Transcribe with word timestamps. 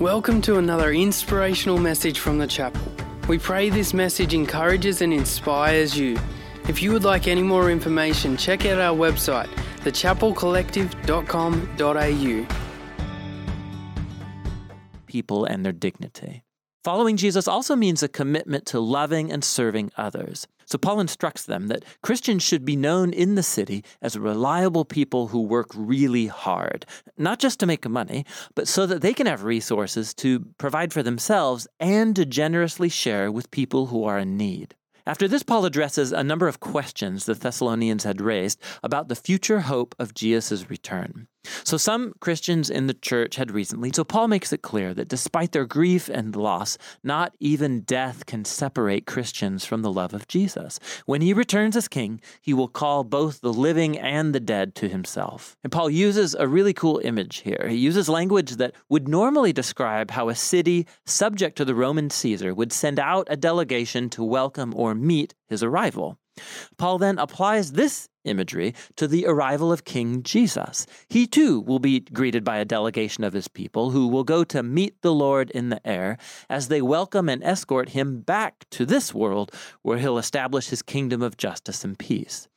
Welcome 0.00 0.42
to 0.42 0.58
another 0.58 0.92
inspirational 0.92 1.78
message 1.78 2.18
from 2.18 2.36
the 2.36 2.46
chapel. 2.46 2.82
We 3.28 3.38
pray 3.38 3.70
this 3.70 3.94
message 3.94 4.34
encourages 4.34 5.00
and 5.00 5.10
inspires 5.10 5.96
you. 5.96 6.18
If 6.68 6.82
you 6.82 6.92
would 6.92 7.04
like 7.04 7.26
any 7.26 7.42
more 7.42 7.70
information, 7.70 8.36
check 8.36 8.66
out 8.66 8.78
our 8.78 8.94
website, 8.94 9.48
thechapelcollective.com.au. 9.78 12.46
People 15.06 15.44
and 15.46 15.64
their 15.64 15.72
dignity. 15.72 16.42
Following 16.84 17.16
Jesus 17.16 17.48
also 17.48 17.74
means 17.74 18.02
a 18.02 18.08
commitment 18.08 18.66
to 18.66 18.78
loving 18.78 19.32
and 19.32 19.42
serving 19.42 19.92
others. 19.96 20.46
So 20.66 20.78
Paul 20.78 21.00
instructs 21.00 21.44
them 21.44 21.68
that 21.68 21.84
Christians 22.02 22.42
should 22.42 22.64
be 22.64 22.76
known 22.76 23.12
in 23.12 23.36
the 23.36 23.42
city 23.42 23.84
as 24.02 24.18
reliable 24.18 24.84
people 24.84 25.28
who 25.28 25.42
work 25.42 25.68
really 25.74 26.26
hard, 26.26 26.84
not 27.16 27.38
just 27.38 27.60
to 27.60 27.66
make 27.66 27.88
money, 27.88 28.26
but 28.54 28.66
so 28.68 28.84
that 28.86 29.00
they 29.00 29.14
can 29.14 29.26
have 29.26 29.44
resources 29.44 30.12
to 30.14 30.40
provide 30.58 30.92
for 30.92 31.02
themselves 31.02 31.68
and 31.78 32.16
to 32.16 32.26
generously 32.26 32.88
share 32.88 33.30
with 33.30 33.50
people 33.50 33.86
who 33.86 34.04
are 34.04 34.18
in 34.18 34.36
need. 34.36 34.74
After 35.08 35.28
this, 35.28 35.44
Paul 35.44 35.64
addresses 35.64 36.10
a 36.10 36.24
number 36.24 36.48
of 36.48 36.58
questions 36.58 37.26
the 37.26 37.34
Thessalonians 37.34 38.02
had 38.02 38.20
raised 38.20 38.60
about 38.82 39.06
the 39.06 39.14
future 39.14 39.60
hope 39.60 39.94
of 40.00 40.14
Jesus' 40.14 40.68
return. 40.68 41.28
So, 41.64 41.76
some 41.76 42.14
Christians 42.20 42.70
in 42.70 42.86
the 42.86 42.94
church 42.94 43.36
had 43.36 43.50
recently, 43.50 43.90
so 43.92 44.04
Paul 44.04 44.28
makes 44.28 44.52
it 44.52 44.62
clear 44.62 44.94
that 44.94 45.08
despite 45.08 45.52
their 45.52 45.66
grief 45.66 46.08
and 46.08 46.34
loss, 46.34 46.78
not 47.02 47.34
even 47.40 47.80
death 47.80 48.26
can 48.26 48.44
separate 48.44 49.06
Christians 49.06 49.64
from 49.64 49.82
the 49.82 49.92
love 49.92 50.14
of 50.14 50.28
Jesus. 50.28 50.78
When 51.06 51.20
he 51.20 51.32
returns 51.32 51.76
as 51.76 51.88
king, 51.88 52.20
he 52.40 52.54
will 52.54 52.68
call 52.68 53.04
both 53.04 53.40
the 53.40 53.52
living 53.52 53.98
and 53.98 54.34
the 54.34 54.40
dead 54.40 54.74
to 54.76 54.88
himself. 54.88 55.56
And 55.62 55.72
Paul 55.72 55.90
uses 55.90 56.34
a 56.34 56.48
really 56.48 56.72
cool 56.72 57.00
image 57.04 57.38
here. 57.38 57.66
He 57.68 57.76
uses 57.76 58.08
language 58.08 58.52
that 58.56 58.74
would 58.88 59.08
normally 59.08 59.52
describe 59.52 60.10
how 60.10 60.28
a 60.28 60.34
city 60.34 60.86
subject 61.04 61.56
to 61.56 61.64
the 61.64 61.74
Roman 61.74 62.10
Caesar 62.10 62.54
would 62.54 62.72
send 62.72 62.98
out 62.98 63.26
a 63.30 63.36
delegation 63.36 64.10
to 64.10 64.24
welcome 64.24 64.74
or 64.74 64.94
meet 64.94 65.34
his 65.46 65.62
arrival. 65.62 66.18
Paul 66.76 66.98
then 66.98 67.18
applies 67.18 67.72
this 67.72 68.08
imagery 68.24 68.74
to 68.96 69.06
the 69.06 69.26
arrival 69.26 69.72
of 69.72 69.84
King 69.84 70.22
Jesus. 70.22 70.86
He 71.08 71.26
too 71.26 71.60
will 71.60 71.78
be 71.78 72.00
greeted 72.00 72.44
by 72.44 72.58
a 72.58 72.64
delegation 72.64 73.24
of 73.24 73.32
his 73.32 73.48
people 73.48 73.90
who 73.90 74.08
will 74.08 74.24
go 74.24 74.44
to 74.44 74.62
meet 74.62 75.00
the 75.02 75.14
Lord 75.14 75.50
in 75.50 75.68
the 75.68 75.86
air 75.86 76.18
as 76.50 76.68
they 76.68 76.82
welcome 76.82 77.28
and 77.28 77.42
escort 77.42 77.90
him 77.90 78.20
back 78.20 78.66
to 78.70 78.84
this 78.84 79.14
world 79.14 79.52
where 79.82 79.98
he'll 79.98 80.18
establish 80.18 80.68
his 80.68 80.82
kingdom 80.82 81.22
of 81.22 81.36
justice 81.36 81.84
and 81.84 81.98
peace. 81.98 82.48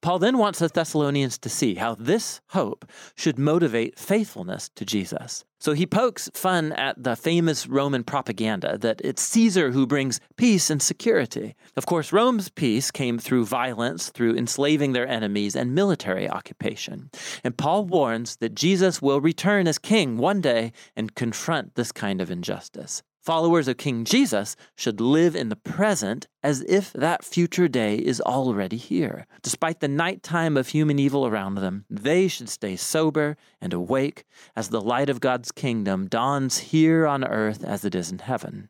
Paul 0.00 0.18
then 0.18 0.38
wants 0.38 0.58
the 0.58 0.68
Thessalonians 0.68 1.38
to 1.38 1.48
see 1.48 1.74
how 1.74 1.94
this 1.94 2.40
hope 2.48 2.84
should 3.14 3.38
motivate 3.38 3.98
faithfulness 3.98 4.70
to 4.76 4.84
Jesus. 4.84 5.44
So 5.58 5.72
he 5.72 5.86
pokes 5.86 6.30
fun 6.34 6.72
at 6.72 7.02
the 7.02 7.16
famous 7.16 7.66
Roman 7.66 8.04
propaganda 8.04 8.76
that 8.78 9.00
it's 9.02 9.22
Caesar 9.22 9.72
who 9.72 9.86
brings 9.86 10.20
peace 10.36 10.70
and 10.70 10.82
security. 10.82 11.56
Of 11.76 11.86
course, 11.86 12.12
Rome's 12.12 12.50
peace 12.50 12.90
came 12.90 13.18
through 13.18 13.46
violence, 13.46 14.10
through 14.10 14.36
enslaving 14.36 14.92
their 14.92 15.08
enemies, 15.08 15.56
and 15.56 15.74
military 15.74 16.28
occupation. 16.28 17.10
And 17.42 17.56
Paul 17.56 17.86
warns 17.86 18.36
that 18.36 18.54
Jesus 18.54 19.00
will 19.00 19.20
return 19.20 19.66
as 19.66 19.78
king 19.78 20.18
one 20.18 20.40
day 20.40 20.72
and 20.94 21.14
confront 21.14 21.74
this 21.74 21.90
kind 21.90 22.20
of 22.20 22.30
injustice. 22.30 23.02
Followers 23.26 23.66
of 23.66 23.76
King 23.76 24.04
Jesus 24.04 24.54
should 24.76 25.00
live 25.00 25.34
in 25.34 25.48
the 25.48 25.56
present 25.56 26.28
as 26.44 26.62
if 26.68 26.92
that 26.92 27.24
future 27.24 27.66
day 27.66 27.96
is 27.96 28.20
already 28.20 28.76
here. 28.76 29.26
Despite 29.42 29.80
the 29.80 29.88
nighttime 29.88 30.56
of 30.56 30.68
human 30.68 31.00
evil 31.00 31.26
around 31.26 31.56
them, 31.56 31.86
they 31.90 32.28
should 32.28 32.48
stay 32.48 32.76
sober 32.76 33.36
and 33.60 33.72
awake 33.72 34.26
as 34.54 34.68
the 34.68 34.80
light 34.80 35.10
of 35.10 35.18
God's 35.18 35.50
kingdom 35.50 36.06
dawns 36.06 36.58
here 36.58 37.04
on 37.04 37.24
earth 37.24 37.64
as 37.64 37.84
it 37.84 37.96
is 37.96 38.12
in 38.12 38.20
heaven. 38.20 38.68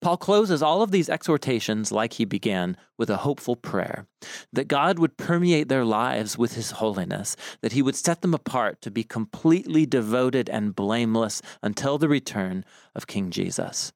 Paul 0.00 0.16
closes 0.16 0.62
all 0.62 0.82
of 0.82 0.90
these 0.90 1.08
exhortations 1.08 1.92
like 1.92 2.14
he 2.14 2.24
began 2.24 2.76
with 2.98 3.10
a 3.10 3.18
hopeful 3.18 3.56
prayer 3.56 4.06
that 4.52 4.68
God 4.68 4.98
would 4.98 5.16
permeate 5.16 5.68
their 5.68 5.84
lives 5.84 6.38
with 6.38 6.54
his 6.54 6.72
holiness, 6.72 7.36
that 7.60 7.72
he 7.72 7.82
would 7.82 7.96
set 7.96 8.22
them 8.22 8.34
apart 8.34 8.80
to 8.82 8.90
be 8.90 9.04
completely 9.04 9.86
devoted 9.86 10.48
and 10.48 10.74
blameless 10.74 11.42
until 11.62 11.98
the 11.98 12.08
return 12.08 12.64
of 12.94 13.06
King 13.06 13.30
Jesus. 13.30 13.92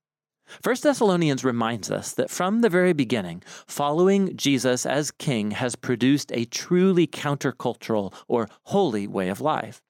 1 0.64 0.76
Thessalonians 0.82 1.44
reminds 1.44 1.90
us 1.90 2.12
that 2.12 2.30
from 2.30 2.60
the 2.60 2.68
very 2.68 2.92
beginning, 2.92 3.42
following 3.66 4.36
Jesus 4.36 4.84
as 4.84 5.12
king 5.12 5.52
has 5.52 5.76
produced 5.76 6.32
a 6.32 6.44
truly 6.44 7.06
countercultural 7.06 8.12
or 8.26 8.48
holy 8.64 9.06
way 9.06 9.28
of 9.28 9.40
life. 9.40 9.80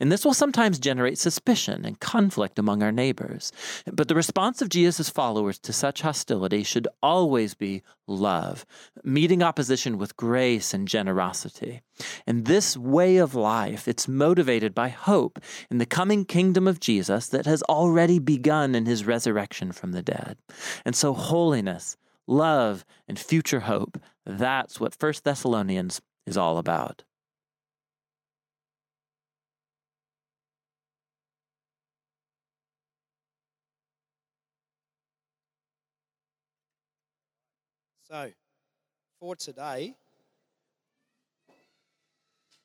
And 0.00 0.10
this 0.10 0.24
will 0.24 0.34
sometimes 0.34 0.78
generate 0.78 1.18
suspicion 1.18 1.84
and 1.84 2.00
conflict 2.00 2.58
among 2.58 2.82
our 2.82 2.92
neighbors. 2.92 3.52
But 3.90 4.08
the 4.08 4.14
response 4.14 4.62
of 4.62 4.68
Jesus' 4.68 5.08
followers 5.08 5.58
to 5.60 5.72
such 5.72 6.02
hostility 6.02 6.62
should 6.62 6.88
always 7.02 7.54
be 7.54 7.82
love, 8.06 8.66
meeting 9.02 9.42
opposition 9.42 9.98
with 9.98 10.16
grace 10.16 10.74
and 10.74 10.86
generosity. 10.86 11.82
And 12.26 12.44
this 12.44 12.76
way 12.76 13.16
of 13.16 13.34
life, 13.34 13.88
it's 13.88 14.08
motivated 14.08 14.74
by 14.74 14.88
hope 14.88 15.38
in 15.70 15.78
the 15.78 15.86
coming 15.86 16.24
kingdom 16.24 16.68
of 16.68 16.80
Jesus 16.80 17.28
that 17.28 17.46
has 17.46 17.62
already 17.62 18.18
begun 18.18 18.74
in 18.74 18.86
his 18.86 19.06
resurrection 19.06 19.72
from 19.72 19.92
the 19.92 20.02
dead. 20.02 20.36
And 20.84 20.94
so 20.94 21.14
holiness, 21.14 21.96
love, 22.26 22.84
and 23.08 23.18
future 23.18 23.60
hope, 23.60 23.98
that's 24.26 24.80
what 24.80 24.96
1 24.98 25.14
Thessalonians 25.24 26.00
is 26.26 26.36
all 26.36 26.58
about. 26.58 27.04
So, 38.14 38.30
for 39.18 39.34
today, 39.34 39.96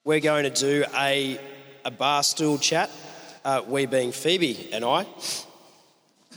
we're 0.03 0.19
going 0.19 0.43
to 0.43 0.51
do 0.51 0.85
a, 0.95 1.39
a 1.83 1.89
bar 1.89 2.21
stool 2.21 2.59
chat, 2.59 2.91
uh, 3.43 3.63
we 3.67 3.87
being 3.87 4.11
Phoebe 4.11 4.69
and 4.71 4.85
I. 4.85 5.07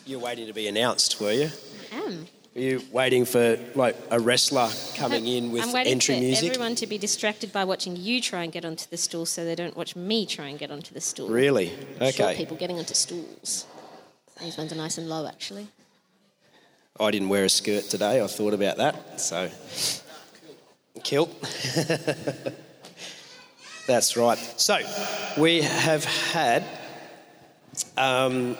You're 0.06 0.18
waiting 0.18 0.46
to 0.46 0.54
be 0.54 0.66
announced, 0.66 1.20
were 1.20 1.30
you? 1.30 1.50
I 1.92 1.96
am. 1.96 2.26
Were 2.54 2.60
you 2.62 2.82
waiting 2.90 3.26
for 3.26 3.58
like 3.74 3.96
a 4.10 4.18
wrestler 4.18 4.70
coming 4.96 5.26
in 5.26 5.52
with 5.52 5.64
I'm 5.64 5.74
waiting 5.74 5.92
entry 5.92 6.14
for 6.14 6.20
music? 6.22 6.48
everyone 6.52 6.74
to 6.76 6.86
be 6.86 6.96
distracted 6.96 7.52
by 7.52 7.66
watching 7.66 7.96
you 7.96 8.18
try 8.18 8.44
and 8.44 8.50
get 8.50 8.64
onto 8.64 8.88
the 8.88 8.96
stool 8.96 9.26
so 9.26 9.44
they 9.44 9.54
don't 9.54 9.76
watch 9.76 9.94
me 9.94 10.24
try 10.24 10.46
and 10.48 10.58
get 10.58 10.70
onto 10.70 10.94
the 10.94 11.02
stool. 11.02 11.28
Really? 11.28 11.68
Short 11.98 12.18
Okay. 12.18 12.34
people 12.34 12.56
getting 12.56 12.78
onto 12.78 12.94
stools. 12.94 13.66
These 14.40 14.56
ones 14.56 14.72
are 14.72 14.76
nice 14.76 14.96
and 14.96 15.06
low, 15.06 15.26
actually. 15.26 15.68
I 17.00 17.10
didn't 17.10 17.30
wear 17.30 17.44
a 17.44 17.48
skirt 17.48 17.84
today. 17.84 18.22
I 18.22 18.26
thought 18.26 18.52
about 18.52 18.76
that. 18.76 19.18
So, 19.18 19.50
kilt. 21.02 21.30
That's 23.86 24.16
right. 24.16 24.38
So, 24.56 24.78
we 25.38 25.62
have 25.62 26.04
had 26.04 26.64
um, 27.96 28.58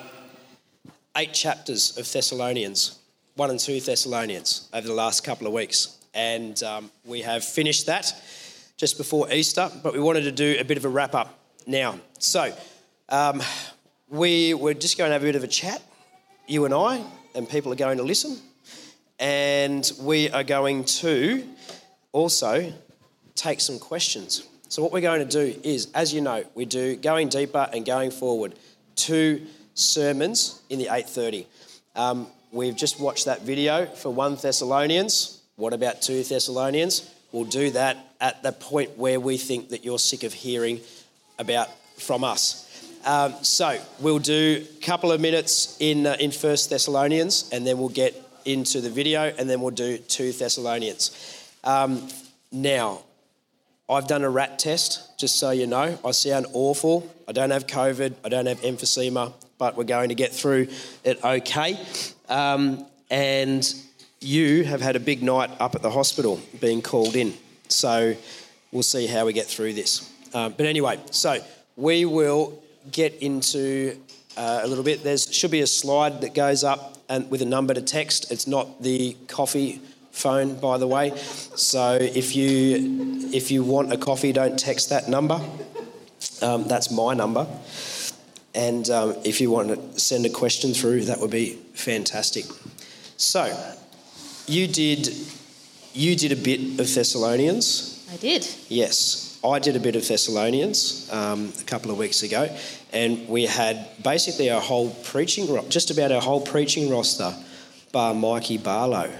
eight 1.17 1.35
chapters 1.35 1.99
of 1.99 2.11
Thessalonians, 2.11 2.99
one 3.37 3.51
and 3.51 3.61
two 3.61 3.81
Thessalonians, 3.81 4.71
over 4.73 4.87
the 4.87 4.95
last 4.95 5.25
couple 5.25 5.47
of 5.47 5.53
weeks. 5.53 5.99
And 6.15 6.61
um, 6.63 6.91
we 7.05 7.21
have 7.21 7.45
finished 7.45 7.85
that 7.87 8.15
just 8.79 8.97
before 8.97 9.31
Easter, 9.31 9.71
but 9.83 9.93
we 9.93 10.01
wanted 10.01 10.23
to 10.23 10.33
do 10.33 10.57
a 10.59 10.65
bit 10.65 10.79
of 10.79 10.87
a 10.87 10.89
wrap 10.89 11.15
up 11.15 11.39
now. 11.67 12.01
So, 12.19 12.51
um, 13.11 13.43
we 14.09 14.55
were 14.55 14.75
just 14.75 14.97
going 14.97 15.11
to 15.11 15.13
have 15.13 15.23
a 15.23 15.27
bit 15.27 15.37
of 15.37 15.45
a 15.45 15.49
chat, 15.49 15.83
you 16.47 16.65
and 16.65 16.73
I, 16.73 17.05
and 17.35 17.49
people 17.49 17.73
are 17.73 17.77
going 17.77 17.99
to 17.99 18.05
listen. 18.05 18.39
And 19.19 19.91
we 20.01 20.31
are 20.31 20.45
going 20.45 20.85
to 20.85 21.47
also 22.13 22.73
take 23.35 23.61
some 23.61 23.79
questions. 23.79 24.47
So, 24.69 24.83
what 24.83 24.93
we're 24.93 25.01
going 25.01 25.27
to 25.27 25.53
do 25.53 25.61
is, 25.63 25.91
as 25.95 26.15
you 26.15 26.21
know, 26.21 26.45
we 26.55 26.65
do 26.65 26.97
going 26.97 27.29
deeper 27.29 27.69
and 27.73 27.85
going 27.85 28.11
forward, 28.11 28.55
two 28.97 29.47
sermons 29.75 30.63
in 30.71 30.79
the 30.79 30.87
8:30. 30.87 31.47
Um, 31.95 32.27
we've 32.51 32.77
just 32.77 32.99
watched 32.99 33.27
that 33.27 33.43
video 33.43 33.87
for 33.87 34.11
1 34.11 34.37
Thessalonians. 34.37 35.43
What 35.57 35.73
about 35.73 36.03
2 36.03 36.23
Thessalonians? 36.25 37.09
We'll 37.33 37.45
do 37.45 37.71
that 37.71 38.15
at 38.21 38.43
the 38.43 38.53
point 38.53 38.97
where 38.97 39.21
we 39.21 39.37
think 39.37 39.71
that 39.71 39.85
you're 39.85 39.99
sick 39.99 40.23
of 40.23 40.33
hearing 40.33 40.81
about 41.39 41.69
from 41.99 42.25
us. 42.25 42.67
Um, 43.05 43.35
so 43.43 43.81
we'll 44.01 44.19
do 44.19 44.65
a 44.79 44.81
couple 44.81 45.11
of 45.11 45.21
minutes 45.21 45.77
in 45.81 46.07
uh, 46.07 46.17
in 46.21 46.31
First 46.31 46.71
Thessalonians, 46.71 47.51
and 47.53 47.67
then 47.67 47.79
we'll 47.79 47.89
get 47.89 48.15
into 48.45 48.81
the 48.81 48.91
video, 48.91 49.33
and 49.39 49.49
then 49.49 49.61
we'll 49.61 49.71
do 49.71 49.99
two 49.99 50.33
Thessalonians. 50.33 51.11
Um, 51.65 52.09
now, 52.51 53.03
I've 53.89 54.07
done 54.07 54.23
a 54.23 54.31
rat 54.31 54.59
test, 54.59 55.19
just 55.19 55.39
so 55.39 55.51
you 55.51 55.67
know. 55.67 55.99
I 56.05 56.11
sound 56.13 56.47
awful. 56.53 57.13
I 57.27 57.33
don't 57.33 57.51
have 57.51 57.67
COVID. 57.67 58.15
I 58.25 58.29
don't 58.29 58.47
have 58.47 58.61
emphysema, 58.61 59.33
but 59.59 59.77
we're 59.77 59.85
going 59.85 60.09
to 60.09 60.15
get 60.15 60.33
through 60.33 60.69
it 61.05 61.23
okay. 61.25 61.79
Um, 62.29 62.87
and 63.11 63.75
you 64.21 64.65
have 64.65 64.81
had 64.81 64.97
a 64.97 65.01
big 65.01 65.23
night 65.23 65.51
up 65.61 65.75
at 65.75 65.83
the 65.83 65.91
hospital, 65.91 66.41
being 66.61 66.83
called 66.83 67.17
in. 67.17 67.35
So 67.69 68.15
we'll 68.71 68.83
see 68.83 69.07
how 69.07 69.27
we 69.27 69.33
get 69.33 69.47
through 69.47 69.75
this. 69.75 70.09
Um, 70.33 70.55
but 70.57 70.67
anyway, 70.67 70.99
so 71.11 71.39
we 71.77 72.05
will 72.05 72.63
get 72.91 73.15
into 73.15 73.97
uh, 74.37 74.61
a 74.63 74.67
little 74.67 74.85
bit. 74.85 75.05
There 75.05 75.17
should 75.17 75.51
be 75.51 75.61
a 75.61 75.67
slide 75.67 76.21
that 76.23 76.35
goes 76.35 76.65
up 76.65 76.99
and 77.09 77.31
with 77.31 77.43
a 77.43 77.47
number 77.47 77.75
to 77.75 77.83
text. 77.83 78.31
It's 78.33 78.47
not 78.47 78.83
the 78.83 79.17
coffee 79.29 79.81
phone, 80.11 80.59
by 80.59 80.79
the 80.79 80.87
way. 80.87 81.17
So 81.17 81.99
if 82.01 82.35
you 82.37 83.29
if 83.33 83.51
you 83.51 83.65
want 83.65 83.93
a 83.93 83.97
coffee, 83.97 84.33
don't 84.33 84.59
text 84.59 84.91
that 84.91 85.09
number. 85.09 85.41
Um, 86.41 86.65
that's 86.65 86.91
my 86.91 87.15
number. 87.15 87.47
And 88.55 88.89
um, 88.91 89.17
if 89.25 89.41
you 89.41 89.51
want 89.51 89.69
to 89.69 90.01
send 90.01 90.27
a 90.27 90.31
question 90.31 90.75
through, 90.75 91.07
that 91.07 91.21
would 91.21 91.31
be 91.31 91.55
fantastic. 91.73 92.45
So, 93.17 93.47
you 94.47 94.67
did 94.67 95.09
you 95.95 96.17
did 96.17 96.33
a 96.33 96.37
bit 96.37 96.61
of 96.81 96.93
Thessalonians. 96.95 98.07
I 98.13 98.17
did. 98.17 98.47
Yes, 98.69 99.22
I 99.45 99.59
did 99.59 99.75
a 99.75 99.81
bit 99.81 99.97
of 99.97 100.07
Thessalonians 100.07 101.09
um, 101.13 101.53
a 101.61 101.65
couple 101.65 101.91
of 101.91 101.99
weeks 101.99 102.23
ago, 102.23 102.49
and 102.93 103.29
we 103.29 103.47
had 103.47 103.89
basically 104.03 104.51
our 104.51 104.61
whole 104.61 104.91
preaching, 105.05 105.49
just 105.69 105.91
about 105.91 106.13
our 106.13 106.21
whole 106.21 106.41
preaching 106.41 106.89
roster, 106.89 107.35
bar 107.91 108.15
Mikey 108.15 108.59
Barlow, 108.59 109.11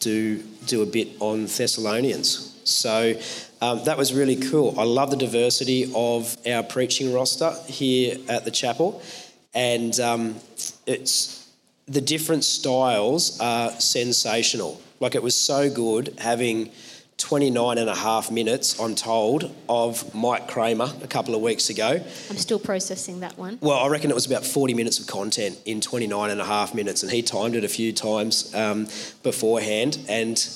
do 0.00 0.42
do 0.66 0.82
a 0.82 0.86
bit 0.86 1.08
on 1.20 1.46
Thessalonians. 1.46 2.60
So 2.64 3.14
um, 3.60 3.84
that 3.84 3.96
was 3.96 4.12
really 4.12 4.36
cool. 4.36 4.78
I 4.78 4.82
love 4.82 5.10
the 5.10 5.16
diversity 5.16 5.90
of 5.94 6.36
our 6.46 6.64
preaching 6.64 7.14
roster 7.14 7.52
here 7.66 8.16
at 8.28 8.44
the 8.44 8.50
chapel, 8.50 9.00
and 9.54 9.98
um, 10.00 10.36
it's 10.86 11.48
the 11.86 12.00
different 12.00 12.42
styles 12.42 13.38
are 13.40 13.70
sensational. 13.80 14.80
Like 14.98 15.14
it 15.14 15.22
was 15.22 15.36
so 15.36 15.70
good 15.70 16.14
having 16.18 16.72
29 17.18 17.78
and 17.78 17.90
a 17.90 17.94
half 17.94 18.30
minutes, 18.30 18.80
I'm 18.80 18.94
told, 18.94 19.52
of 19.68 20.14
Mike 20.14 20.46
Kramer 20.46 20.88
a 21.02 21.08
couple 21.08 21.34
of 21.34 21.42
weeks 21.42 21.68
ago. 21.68 22.00
I'm 22.30 22.36
still 22.36 22.60
processing 22.60 23.20
that 23.20 23.36
one. 23.36 23.58
Well, 23.60 23.78
I 23.78 23.88
reckon 23.88 24.10
it 24.10 24.14
was 24.14 24.26
about 24.26 24.46
40 24.46 24.74
minutes 24.74 25.00
of 25.00 25.08
content 25.08 25.58
in 25.64 25.80
29 25.80 26.30
and 26.30 26.40
a 26.40 26.44
half 26.44 26.74
minutes, 26.74 27.02
and 27.02 27.10
he 27.10 27.22
timed 27.22 27.56
it 27.56 27.64
a 27.64 27.68
few 27.68 27.92
times 27.92 28.54
um, 28.54 28.86
beforehand. 29.22 29.98
And 30.08 30.48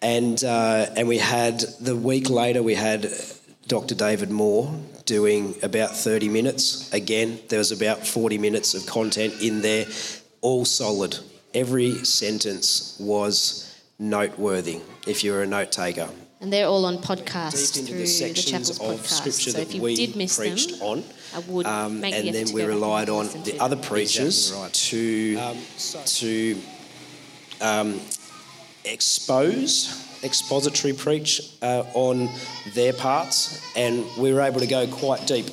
and 0.00 0.42
uh, 0.44 0.86
and 0.96 1.08
we 1.08 1.18
had 1.18 1.60
the 1.80 1.96
week 1.96 2.30
later 2.30 2.62
we 2.62 2.74
had 2.74 3.10
Dr. 3.66 3.96
David 3.96 4.30
Moore 4.30 4.72
doing 5.04 5.56
about 5.62 5.96
30 5.96 6.28
minutes. 6.28 6.92
Again, 6.92 7.40
there 7.48 7.58
was 7.58 7.72
about 7.72 8.06
40 8.06 8.38
minutes 8.38 8.74
of 8.74 8.86
content 8.86 9.34
in 9.42 9.62
there, 9.62 9.86
all 10.42 10.64
solid. 10.64 11.18
Every 11.54 12.04
sentence 12.04 12.96
was 13.00 13.65
noteworthy 13.98 14.80
if 15.06 15.24
you're 15.24 15.42
a 15.42 15.46
note 15.46 15.72
taker. 15.72 16.08
And 16.40 16.52
they're 16.52 16.66
all 16.66 16.84
on 16.84 16.98
podcast 16.98 17.74
Deep 17.74 17.80
into 17.80 17.92
through 17.92 18.06
the 18.06 18.28
the 18.28 18.34
chapel's 18.34 18.78
of 18.80 18.86
podcast. 19.00 19.06
scripture 19.06 19.50
So 19.52 19.58
that 19.58 19.68
if 19.68 19.74
you 19.74 19.82
we 19.82 19.96
did 19.96 20.16
miss 20.16 20.36
them, 20.36 20.82
on, 20.82 21.04
I 21.34 21.38
would 21.40 21.66
um, 21.66 22.00
make 22.00 22.12
the 22.12 22.18
and 22.18 22.28
effort 22.28 22.36
then 22.36 22.46
to 22.46 22.54
we 22.54 22.60
go 22.60 22.66
back 22.66 22.72
and 22.74 22.82
relied 22.82 23.08
on 23.08 23.26
the 23.42 23.52
to 23.52 23.58
other 23.58 23.76
preachers 23.76 24.50
Exactly 24.50 24.62
right. 24.62 24.72
to 24.74 25.36
Um, 25.36 25.56
so- 25.78 26.02
to 26.04 26.60
um, 27.62 28.00
expose 28.84 30.02
expository 30.22 30.92
preach 30.92 31.40
uh, 31.62 31.84
on 31.94 32.28
their 32.74 32.92
parts, 32.92 33.60
and 33.76 34.04
we 34.18 34.32
were 34.32 34.40
able 34.40 34.60
to 34.60 34.66
go 34.66 34.86
quite 34.86 35.26
deep. 35.26 35.46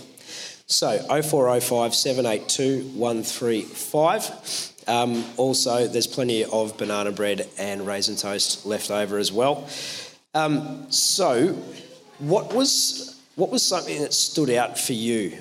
So 0.66 0.98
0405 1.22 1.94
782 1.94 2.92
135. 2.98 4.73
Um, 4.88 5.24
also, 5.38 5.88
there's 5.88 6.08
plenty 6.08 6.46
of 6.46 6.78
banana 6.78 7.12
bread 7.12 7.48
and 7.58 7.86
raisin 7.86 8.16
toast 8.16 8.66
left 8.66 8.92
over 8.92 9.18
as 9.18 9.32
well. 9.32 9.68
Um, 10.34 10.92
so, 10.92 11.54
what 12.20 12.54
was 12.54 13.22
what 13.36 13.50
was 13.50 13.64
something 13.64 14.02
that 14.02 14.14
stood 14.14 14.50
out 14.50 14.78
for 14.78 14.94
you 14.94 15.38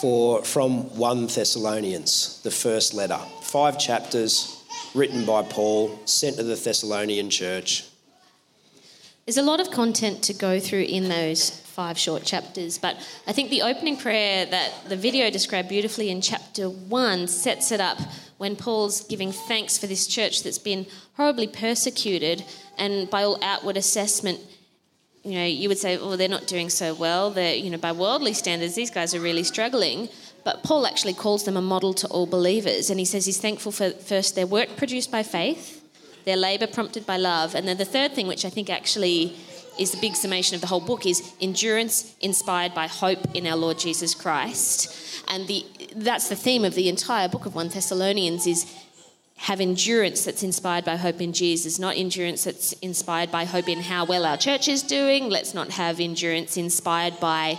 for 0.00 0.44
from 0.44 0.94
1 0.96 1.26
Thessalonians, 1.26 2.42
the 2.42 2.50
first 2.50 2.94
letter? 2.94 3.18
Five 3.42 3.78
chapters, 3.78 4.62
written 4.94 5.24
by 5.24 5.42
Paul, 5.42 5.98
sent 6.04 6.36
to 6.36 6.42
the 6.42 6.54
Thessalonian 6.54 7.30
church. 7.30 7.84
There's 9.24 9.38
a 9.38 9.42
lot 9.42 9.60
of 9.60 9.70
content 9.70 10.22
to 10.24 10.34
go 10.34 10.58
through 10.58 10.84
in 10.84 11.08
those 11.08 11.50
five 11.78 11.96
short 11.96 12.24
chapters, 12.24 12.76
but 12.76 12.96
I 13.28 13.32
think 13.32 13.50
the 13.50 13.62
opening 13.62 13.96
prayer 13.96 14.44
that 14.46 14.88
the 14.88 14.96
video 14.96 15.30
described 15.30 15.68
beautifully 15.68 16.10
in 16.10 16.20
chapter 16.20 16.68
one 16.68 17.28
sets 17.28 17.70
it 17.70 17.80
up 17.80 17.98
when 18.38 18.56
Paul's 18.56 19.02
giving 19.02 19.30
thanks 19.30 19.78
for 19.78 19.86
this 19.86 20.08
church 20.08 20.42
that's 20.42 20.58
been 20.58 20.86
horribly 21.16 21.46
persecuted, 21.46 22.44
and 22.78 23.08
by 23.08 23.22
all 23.22 23.38
outward 23.44 23.76
assessment, 23.76 24.40
you 25.22 25.34
know, 25.38 25.44
you 25.44 25.68
would 25.68 25.78
say, 25.78 25.96
"Oh, 25.96 26.16
they're 26.16 26.28
not 26.28 26.48
doing 26.48 26.68
so 26.68 26.94
well. 26.94 27.30
They're, 27.30 27.54
you 27.54 27.70
know, 27.70 27.78
by 27.78 27.92
worldly 27.92 28.32
standards, 28.32 28.74
these 28.74 28.90
guys 28.90 29.14
are 29.14 29.20
really 29.20 29.44
struggling." 29.44 30.08
But 30.42 30.64
Paul 30.64 30.84
actually 30.84 31.14
calls 31.14 31.44
them 31.44 31.56
a 31.56 31.62
model 31.62 31.94
to 31.94 32.08
all 32.08 32.26
believers, 32.26 32.90
and 32.90 32.98
he 32.98 33.04
says 33.04 33.24
he's 33.24 33.38
thankful 33.38 33.70
for 33.70 33.90
first 33.90 34.34
their 34.34 34.48
work 34.48 34.76
produced 34.76 35.12
by 35.12 35.22
faith, 35.22 35.80
their 36.24 36.36
labour 36.36 36.66
prompted 36.66 37.06
by 37.06 37.18
love, 37.18 37.54
and 37.54 37.68
then 37.68 37.76
the 37.76 37.92
third 37.96 38.14
thing, 38.14 38.26
which 38.26 38.44
I 38.44 38.50
think 38.50 38.68
actually 38.68 39.36
is 39.78 39.92
the 39.92 40.00
big 40.00 40.16
summation 40.16 40.54
of 40.54 40.60
the 40.60 40.66
whole 40.66 40.80
book, 40.80 41.06
is 41.06 41.32
endurance 41.40 42.14
inspired 42.20 42.74
by 42.74 42.86
hope 42.86 43.34
in 43.34 43.46
our 43.46 43.56
Lord 43.56 43.78
Jesus 43.78 44.14
Christ. 44.14 45.24
And 45.28 45.46
the 45.46 45.64
that's 45.94 46.28
the 46.28 46.36
theme 46.36 46.64
of 46.64 46.74
the 46.74 46.88
entire 46.88 47.28
book 47.28 47.46
of 47.46 47.54
1 47.54 47.68
Thessalonians 47.68 48.46
is 48.46 48.66
have 49.38 49.60
endurance 49.60 50.24
that's 50.24 50.42
inspired 50.42 50.84
by 50.84 50.96
hope 50.96 51.20
in 51.20 51.32
Jesus, 51.32 51.78
not 51.78 51.96
endurance 51.96 52.44
that's 52.44 52.72
inspired 52.74 53.30
by 53.30 53.44
hope 53.44 53.68
in 53.68 53.80
how 53.80 54.04
well 54.04 54.26
our 54.26 54.36
church 54.36 54.66
is 54.66 54.82
doing. 54.82 55.28
Let's 55.28 55.54
not 55.54 55.70
have 55.70 56.00
endurance 56.00 56.56
inspired 56.56 57.20
by 57.20 57.58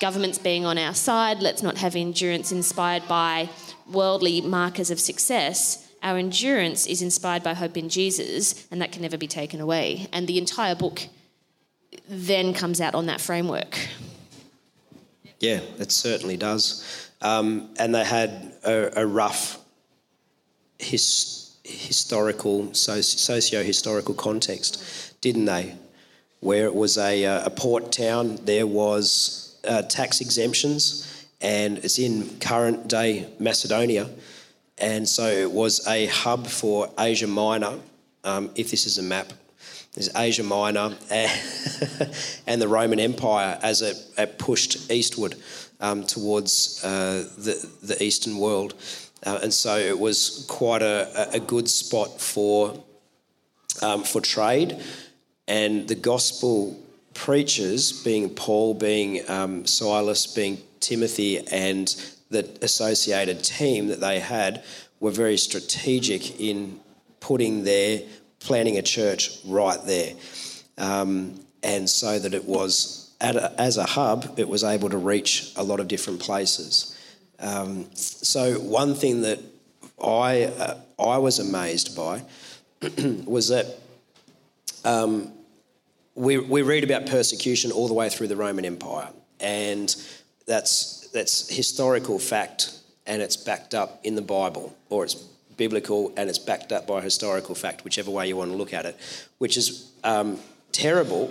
governments 0.00 0.38
being 0.38 0.64
on 0.64 0.78
our 0.78 0.94
side. 0.94 1.40
Let's 1.40 1.62
not 1.62 1.78
have 1.78 1.96
endurance 1.96 2.52
inspired 2.52 3.08
by 3.08 3.48
worldly 3.90 4.40
markers 4.40 4.92
of 4.92 5.00
success. 5.00 5.84
Our 6.04 6.18
endurance 6.18 6.86
is 6.86 7.02
inspired 7.02 7.42
by 7.42 7.54
hope 7.54 7.76
in 7.76 7.88
Jesus, 7.88 8.68
and 8.70 8.80
that 8.80 8.92
can 8.92 9.02
never 9.02 9.18
be 9.18 9.26
taken 9.26 9.60
away. 9.60 10.06
And 10.12 10.28
the 10.28 10.38
entire 10.38 10.76
book 10.76 11.08
then 12.08 12.54
comes 12.54 12.80
out 12.80 12.94
on 12.94 13.06
that 13.06 13.20
framework. 13.20 13.78
Yeah, 15.40 15.60
it 15.78 15.92
certainly 15.92 16.36
does. 16.36 17.10
Um, 17.20 17.70
and 17.78 17.94
they 17.94 18.04
had 18.04 18.54
a, 18.64 19.02
a 19.02 19.06
rough 19.06 19.58
his, 20.78 21.56
historical, 21.64 22.72
socio 22.72 23.62
historical 23.62 24.14
context, 24.14 25.20
didn't 25.20 25.44
they? 25.44 25.74
Where 26.40 26.64
it 26.66 26.74
was 26.74 26.96
a, 26.98 27.24
uh, 27.24 27.46
a 27.46 27.50
port 27.50 27.92
town, 27.92 28.38
there 28.44 28.66
was 28.66 29.58
uh, 29.66 29.82
tax 29.82 30.20
exemptions, 30.20 31.26
and 31.40 31.78
it's 31.78 31.98
in 31.98 32.38
current 32.38 32.88
day 32.88 33.28
Macedonia. 33.38 34.08
And 34.78 35.08
so 35.08 35.26
it 35.26 35.50
was 35.50 35.86
a 35.88 36.06
hub 36.06 36.46
for 36.46 36.88
Asia 36.98 37.26
Minor. 37.26 37.78
Um, 38.24 38.50
if 38.54 38.70
this 38.70 38.86
is 38.86 38.98
a 38.98 39.02
map, 39.02 39.32
there's 39.98 40.14
Asia 40.14 40.44
Minor 40.44 40.94
and 42.46 42.62
the 42.62 42.68
Roman 42.68 43.00
Empire 43.00 43.58
as 43.60 43.82
it, 43.82 43.96
it 44.16 44.38
pushed 44.38 44.92
eastward 44.92 45.34
um, 45.80 46.04
towards 46.04 46.84
uh, 46.84 47.28
the, 47.36 47.68
the 47.82 48.00
Eastern 48.00 48.38
world. 48.38 48.74
Uh, 49.26 49.40
and 49.42 49.52
so 49.52 49.76
it 49.76 49.98
was 49.98 50.46
quite 50.48 50.82
a, 50.82 51.28
a 51.32 51.40
good 51.40 51.68
spot 51.68 52.20
for, 52.20 52.80
um, 53.82 54.04
for 54.04 54.20
trade. 54.20 54.80
And 55.48 55.88
the 55.88 55.96
gospel 55.96 56.78
preachers, 57.14 57.90
being 58.04 58.30
Paul, 58.30 58.74
being 58.74 59.28
um, 59.28 59.66
Silas, 59.66 60.28
being 60.28 60.58
Timothy, 60.78 61.44
and 61.48 61.88
the 62.30 62.48
associated 62.62 63.42
team 63.42 63.88
that 63.88 63.98
they 63.98 64.20
had, 64.20 64.62
were 65.00 65.10
very 65.10 65.38
strategic 65.38 66.40
in 66.40 66.78
putting 67.18 67.64
their 67.64 68.02
planning 68.40 68.78
a 68.78 68.82
church 68.82 69.38
right 69.44 69.78
there. 69.84 70.14
Um, 70.76 71.40
and 71.62 71.88
so 71.88 72.18
that 72.18 72.34
it 72.34 72.44
was, 72.44 73.12
a, 73.20 73.60
as 73.60 73.76
a 73.76 73.84
hub, 73.84 74.34
it 74.38 74.48
was 74.48 74.64
able 74.64 74.88
to 74.90 74.98
reach 74.98 75.52
a 75.56 75.62
lot 75.62 75.80
of 75.80 75.88
different 75.88 76.20
places. 76.20 76.96
Um, 77.40 77.86
so, 77.94 78.54
one 78.54 78.94
thing 78.94 79.22
that 79.22 79.38
I, 80.02 80.44
uh, 80.44 80.78
I 80.98 81.18
was 81.18 81.38
amazed 81.38 81.96
by 81.96 82.22
was 83.24 83.48
that 83.48 83.66
um, 84.84 85.32
we, 86.14 86.38
we 86.38 86.62
read 86.62 86.84
about 86.84 87.06
persecution 87.06 87.70
all 87.70 87.86
the 87.86 87.94
way 87.94 88.08
through 88.08 88.28
the 88.28 88.36
Roman 88.36 88.64
Empire, 88.64 89.08
and 89.40 89.94
that's, 90.46 91.08
that's 91.12 91.48
historical 91.48 92.18
fact 92.18 92.78
and 93.08 93.22
it's 93.22 93.36
backed 93.36 93.74
up 93.74 93.98
in 94.04 94.14
the 94.14 94.22
Bible, 94.22 94.76
or 94.90 95.02
it's 95.02 95.14
biblical 95.58 96.12
and 96.16 96.30
it's 96.30 96.38
backed 96.38 96.72
up 96.72 96.86
by 96.86 97.02
historical 97.02 97.54
fact, 97.54 97.84
whichever 97.84 98.10
way 98.10 98.26
you 98.26 98.36
want 98.36 98.50
to 98.50 98.56
look 98.56 98.72
at 98.72 98.86
it, 98.86 98.96
which 99.36 99.58
is 99.58 99.92
um, 100.04 100.38
terrible, 100.72 101.30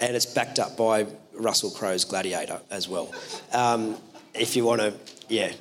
and 0.00 0.16
it's 0.16 0.24
backed 0.24 0.58
up 0.58 0.76
by 0.76 1.06
Russell 1.34 1.70
Crowe's 1.70 2.04
Gladiator 2.04 2.60
as 2.70 2.88
well. 2.88 3.12
Um, 3.52 3.96
if 4.32 4.56
you 4.56 4.64
want 4.64 4.80
to, 4.80 4.94
yeah. 5.28 5.52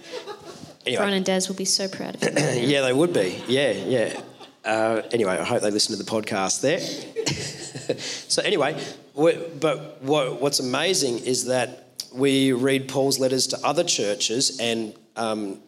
Anyway. 0.85 1.01
Brian 1.01 1.13
and 1.15 1.25
Daz 1.25 1.49
will 1.49 1.55
be 1.55 1.65
so 1.65 1.89
proud 1.89 2.15
of 2.15 2.23
you. 2.23 2.29
yeah, 2.61 2.81
they 2.81 2.93
would 2.93 3.11
be. 3.11 3.41
Yeah, 3.47 3.71
yeah. 3.71 4.21
Uh, 4.63 5.01
anyway, 5.11 5.33
I 5.33 5.43
hope 5.43 5.61
they 5.61 5.71
listen 5.71 5.97
to 5.97 6.01
the 6.01 6.09
podcast 6.09 6.61
there. 6.61 6.79
so 7.99 8.41
anyway, 8.41 8.81
but 9.15 10.01
what, 10.01 10.41
what's 10.41 10.59
amazing 10.59 11.19
is 11.19 11.45
that 11.45 11.87
we 12.13 12.51
read 12.51 12.87
Paul's 12.87 13.19
letters 13.19 13.47
to 13.47 13.59
other 13.65 13.83
churches, 13.83 14.59
and 14.59 14.93
um, 15.15 15.59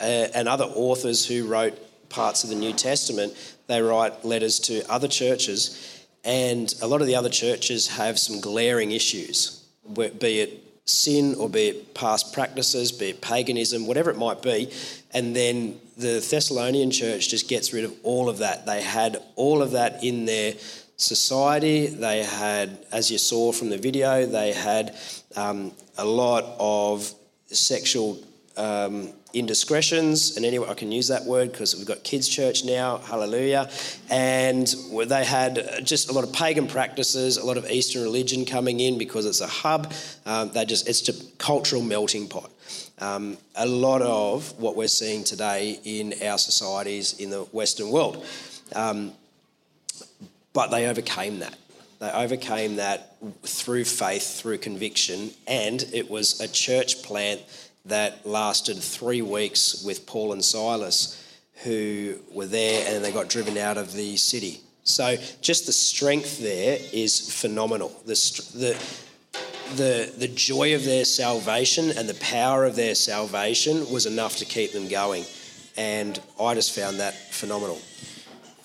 and 0.00 0.48
other 0.48 0.64
authors 0.64 1.26
who 1.26 1.46
wrote 1.46 1.78
parts 2.08 2.44
of 2.44 2.50
the 2.50 2.56
New 2.56 2.72
Testament, 2.72 3.34
they 3.66 3.80
write 3.80 4.24
letters 4.24 4.60
to 4.60 4.88
other 4.90 5.08
churches, 5.08 6.04
and 6.24 6.74
a 6.82 6.86
lot 6.86 7.00
of 7.00 7.06
the 7.06 7.16
other 7.16 7.28
churches 7.28 7.88
have 7.88 8.18
some 8.18 8.40
glaring 8.40 8.92
issues, 8.92 9.64
be 9.94 10.40
it 10.40 10.62
sin 10.86 11.34
or 11.34 11.48
be 11.48 11.68
it 11.68 11.94
past 11.94 12.32
practices, 12.32 12.92
be 12.92 13.10
it 13.10 13.20
paganism, 13.20 13.86
whatever 13.86 14.10
it 14.10 14.16
might 14.16 14.40
be. 14.40 14.70
And 15.12 15.34
then 15.34 15.80
the 15.96 16.20
Thessalonian 16.20 16.90
church 16.90 17.28
just 17.28 17.48
gets 17.48 17.72
rid 17.72 17.84
of 17.84 17.92
all 18.02 18.28
of 18.28 18.38
that. 18.38 18.66
They 18.66 18.82
had 18.82 19.22
all 19.34 19.62
of 19.62 19.72
that 19.72 20.04
in 20.04 20.26
their 20.26 20.54
society. 20.96 21.86
They 21.86 22.22
had, 22.22 22.78
as 22.92 23.10
you 23.10 23.18
saw 23.18 23.52
from 23.52 23.70
the 23.70 23.78
video, 23.78 24.26
they 24.26 24.52
had 24.52 24.96
um, 25.34 25.72
a 25.98 26.04
lot 26.04 26.44
of 26.58 27.12
sexual 27.46 28.18
um, 28.56 29.12
indiscretions, 29.32 30.36
and 30.36 30.46
anyway, 30.46 30.66
I 30.68 30.74
can 30.74 30.90
use 30.90 31.08
that 31.08 31.24
word 31.24 31.52
because 31.52 31.76
we've 31.76 31.86
got 31.86 32.02
kids' 32.04 32.28
church 32.28 32.64
now, 32.64 32.98
hallelujah. 32.98 33.68
And 34.10 34.66
they 35.06 35.24
had 35.24 35.84
just 35.84 36.08
a 36.08 36.12
lot 36.12 36.24
of 36.24 36.32
pagan 36.32 36.66
practices, 36.66 37.36
a 37.36 37.44
lot 37.44 37.56
of 37.56 37.70
Eastern 37.70 38.02
religion 38.02 38.44
coming 38.44 38.80
in 38.80 38.98
because 38.98 39.26
it's 39.26 39.40
a 39.40 39.46
hub. 39.46 39.92
Um, 40.24 40.50
they 40.52 40.64
just 40.64 40.88
it's 40.88 41.08
a 41.08 41.24
cultural 41.36 41.82
melting 41.82 42.28
pot. 42.28 42.50
Um, 42.98 43.36
a 43.54 43.66
lot 43.66 44.00
of 44.00 44.58
what 44.58 44.74
we're 44.74 44.88
seeing 44.88 45.22
today 45.22 45.78
in 45.84 46.14
our 46.24 46.38
societies 46.38 47.20
in 47.20 47.30
the 47.30 47.42
Western 47.52 47.90
world. 47.90 48.24
Um, 48.74 49.12
but 50.54 50.70
they 50.70 50.88
overcame 50.88 51.40
that. 51.40 51.56
They 51.98 52.10
overcame 52.10 52.76
that 52.76 53.16
through 53.42 53.84
faith, 53.84 54.40
through 54.40 54.58
conviction, 54.58 55.30
and 55.46 55.82
it 55.92 56.10
was 56.10 56.40
a 56.40 56.48
church 56.48 57.02
plant 57.02 57.42
that 57.86 58.26
lasted 58.26 58.78
three 58.78 59.22
weeks 59.22 59.82
with 59.84 60.06
Paul 60.06 60.32
and 60.32 60.44
Silas, 60.44 61.22
who 61.64 62.16
were 62.32 62.46
there 62.46 62.84
and 62.88 63.04
they 63.04 63.12
got 63.12 63.28
driven 63.28 63.56
out 63.56 63.78
of 63.78 63.92
the 63.92 64.16
city. 64.16 64.60
So 64.84 65.16
just 65.40 65.66
the 65.66 65.72
strength 65.72 66.38
there 66.38 66.78
is 66.92 67.32
phenomenal. 67.40 67.88
The, 68.04 68.14
the, 68.54 69.76
the, 69.76 70.12
the 70.16 70.28
joy 70.28 70.74
of 70.74 70.84
their 70.84 71.04
salvation 71.04 71.90
and 71.90 72.08
the 72.08 72.14
power 72.20 72.64
of 72.64 72.76
their 72.76 72.94
salvation 72.94 73.90
was 73.90 74.06
enough 74.06 74.36
to 74.36 74.44
keep 74.44 74.72
them 74.72 74.88
going. 74.88 75.24
And 75.76 76.20
I 76.40 76.54
just 76.54 76.74
found 76.74 77.00
that 77.00 77.14
phenomenal. 77.32 77.80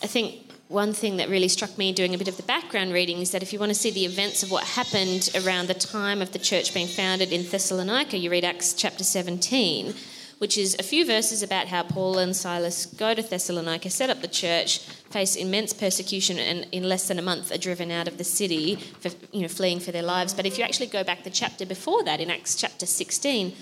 I 0.04 0.08
think 0.08 0.41
one 0.72 0.94
thing 0.94 1.18
that 1.18 1.28
really 1.28 1.50
struck 1.50 1.78
me 1.78 1.92
doing 1.92 2.16
a 2.16 2.18
bit 2.18 2.30
of 2.30 2.38
the 2.38 2.44
background 2.44 2.94
reading 2.94 3.18
is 3.18 3.32
that 3.32 3.44
if 3.44 3.52
you 3.52 3.60
want 3.60 3.70
to 3.70 3.76
see 3.76 3.92
the 3.92 4.06
events 4.06 4.42
of 4.42 4.50
what 4.50 4.64
happened 4.64 5.30
around 5.36 5.68
the 5.68 5.74
time 5.74 6.22
of 6.22 6.32
the 6.32 6.40
church 6.40 6.74
being 6.74 6.88
founded 6.88 7.34
in 7.34 7.44
Thessalonica, 7.44 8.18
you 8.18 8.32
read 8.32 8.46
Acts 8.46 8.74
chapter 8.74 9.04
17, 9.04 9.94
which 10.38 10.58
is 10.58 10.78
a 10.80 10.84
few 10.84 11.06
verses 11.06 11.44
about 11.44 11.68
how 11.68 11.84
Paul 11.84 12.18
and 12.18 12.34
Silas 12.34 12.86
go 12.86 13.14
to 13.14 13.22
Thessalonica, 13.22 13.90
set 13.90 14.10
up 14.10 14.22
the 14.22 14.30
church, 14.30 14.80
face 14.80 15.36
immense 15.36 15.74
persecution, 15.74 16.40
and 16.40 16.66
in 16.72 16.88
less 16.88 17.10
than 17.10 17.20
a 17.20 17.22
month 17.22 17.52
are 17.52 17.58
driven 17.58 17.92
out 17.92 18.08
of 18.08 18.18
the 18.18 18.24
city, 18.24 18.76
for, 18.76 19.10
you 19.34 19.42
know, 19.42 19.50
fleeing 19.50 19.82
for 19.82 19.92
their 19.92 20.02
lives. 20.02 20.34
But 20.34 20.46
if 20.46 20.58
you 20.58 20.64
actually 20.64 20.88
go 20.88 21.04
back 21.04 21.26
the 21.26 21.30
chapter 21.30 21.66
before 21.66 22.02
that, 22.06 22.22
in 22.22 22.32
Acts 22.32 22.56
chapter 22.56 22.86
16, 22.86 23.54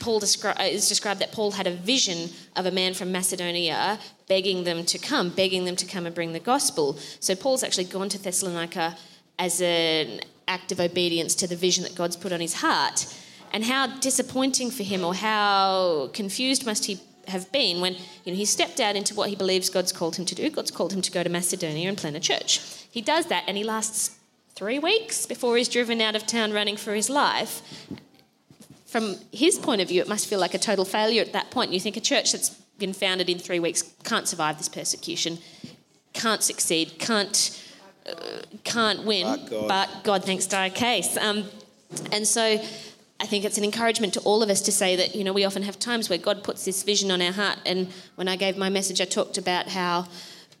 Paul 0.00 0.20
descri- 0.20 0.58
uh, 0.58 0.64
is 0.64 0.88
described 0.88 1.20
that 1.20 1.32
Paul 1.32 1.52
had 1.52 1.66
a 1.66 1.72
vision 1.72 2.30
of 2.56 2.66
a 2.66 2.70
man 2.70 2.94
from 2.94 3.10
Macedonia 3.10 3.98
begging 4.28 4.64
them 4.64 4.84
to 4.84 4.98
come, 4.98 5.30
begging 5.30 5.64
them 5.64 5.76
to 5.76 5.86
come 5.86 6.06
and 6.06 6.14
bring 6.14 6.32
the 6.32 6.40
gospel. 6.40 6.98
So 7.20 7.34
Paul's 7.34 7.62
actually 7.62 7.84
gone 7.84 8.08
to 8.10 8.22
Thessalonica 8.22 8.96
as 9.38 9.60
an 9.62 10.20
act 10.46 10.72
of 10.72 10.80
obedience 10.80 11.34
to 11.36 11.46
the 11.46 11.56
vision 11.56 11.84
that 11.84 11.94
God's 11.94 12.16
put 12.16 12.32
on 12.32 12.40
his 12.40 12.54
heart. 12.54 13.14
And 13.52 13.64
how 13.64 13.86
disappointing 13.86 14.70
for 14.70 14.82
him, 14.82 15.04
or 15.04 15.14
how 15.14 16.10
confused 16.12 16.66
must 16.66 16.84
he 16.84 17.00
have 17.28 17.50
been 17.50 17.80
when 17.80 17.94
you 18.24 18.32
know 18.32 18.34
he 18.34 18.44
stepped 18.44 18.80
out 18.80 18.96
into 18.96 19.14
what 19.14 19.30
he 19.30 19.36
believes 19.36 19.70
God's 19.70 19.92
called 19.92 20.16
him 20.16 20.26
to 20.26 20.34
do. 20.34 20.50
God's 20.50 20.70
called 20.70 20.92
him 20.92 21.00
to 21.02 21.10
go 21.10 21.22
to 21.22 21.30
Macedonia 21.30 21.88
and 21.88 21.96
plant 21.96 22.16
a 22.16 22.20
church. 22.20 22.60
He 22.90 23.00
does 23.00 23.26
that, 23.26 23.44
and 23.46 23.56
he 23.56 23.64
lasts 23.64 24.18
three 24.54 24.78
weeks 24.78 25.24
before 25.24 25.56
he's 25.56 25.68
driven 25.68 26.00
out 26.02 26.14
of 26.14 26.26
town 26.26 26.52
running 26.52 26.76
for 26.76 26.94
his 26.94 27.08
life 27.08 27.62
from 28.88 29.16
his 29.32 29.58
point 29.58 29.80
of 29.82 29.88
view, 29.88 30.00
it 30.00 30.08
must 30.08 30.26
feel 30.26 30.40
like 30.40 30.54
a 30.54 30.58
total 30.58 30.84
failure 30.84 31.20
at 31.20 31.32
that 31.34 31.50
point. 31.50 31.72
You 31.72 31.80
think 31.80 31.96
a 31.96 32.00
church 32.00 32.32
that's 32.32 32.48
been 32.78 32.94
founded 32.94 33.28
in 33.28 33.38
three 33.38 33.60
weeks 33.60 33.82
can't 34.02 34.26
survive 34.26 34.56
this 34.56 34.68
persecution, 34.68 35.38
can't 36.14 36.42
succeed, 36.42 36.98
can't 36.98 37.64
uh, 38.08 38.40
can't 38.64 39.04
win, 39.04 39.26
but 39.26 39.50
God, 39.50 39.68
but 39.68 40.04
God 40.04 40.24
thanks 40.24 40.46
die 40.46 40.70
case. 40.70 41.18
Um, 41.18 41.44
and 42.12 42.26
so 42.26 42.42
I 43.20 43.26
think 43.26 43.44
it's 43.44 43.58
an 43.58 43.64
encouragement 43.64 44.14
to 44.14 44.20
all 44.20 44.42
of 44.42 44.48
us 44.48 44.62
to 44.62 44.72
say 44.72 44.96
that, 44.96 45.14
you 45.14 45.22
know, 45.22 45.34
we 45.34 45.44
often 45.44 45.62
have 45.64 45.78
times 45.78 46.08
where 46.08 46.18
God 46.18 46.42
puts 46.42 46.64
this 46.64 46.82
vision 46.82 47.10
on 47.10 47.20
our 47.20 47.32
heart. 47.32 47.58
And 47.66 47.88
when 48.14 48.28
I 48.28 48.36
gave 48.36 48.56
my 48.56 48.70
message, 48.70 49.00
I 49.02 49.04
talked 49.04 49.36
about 49.36 49.68
how, 49.68 50.06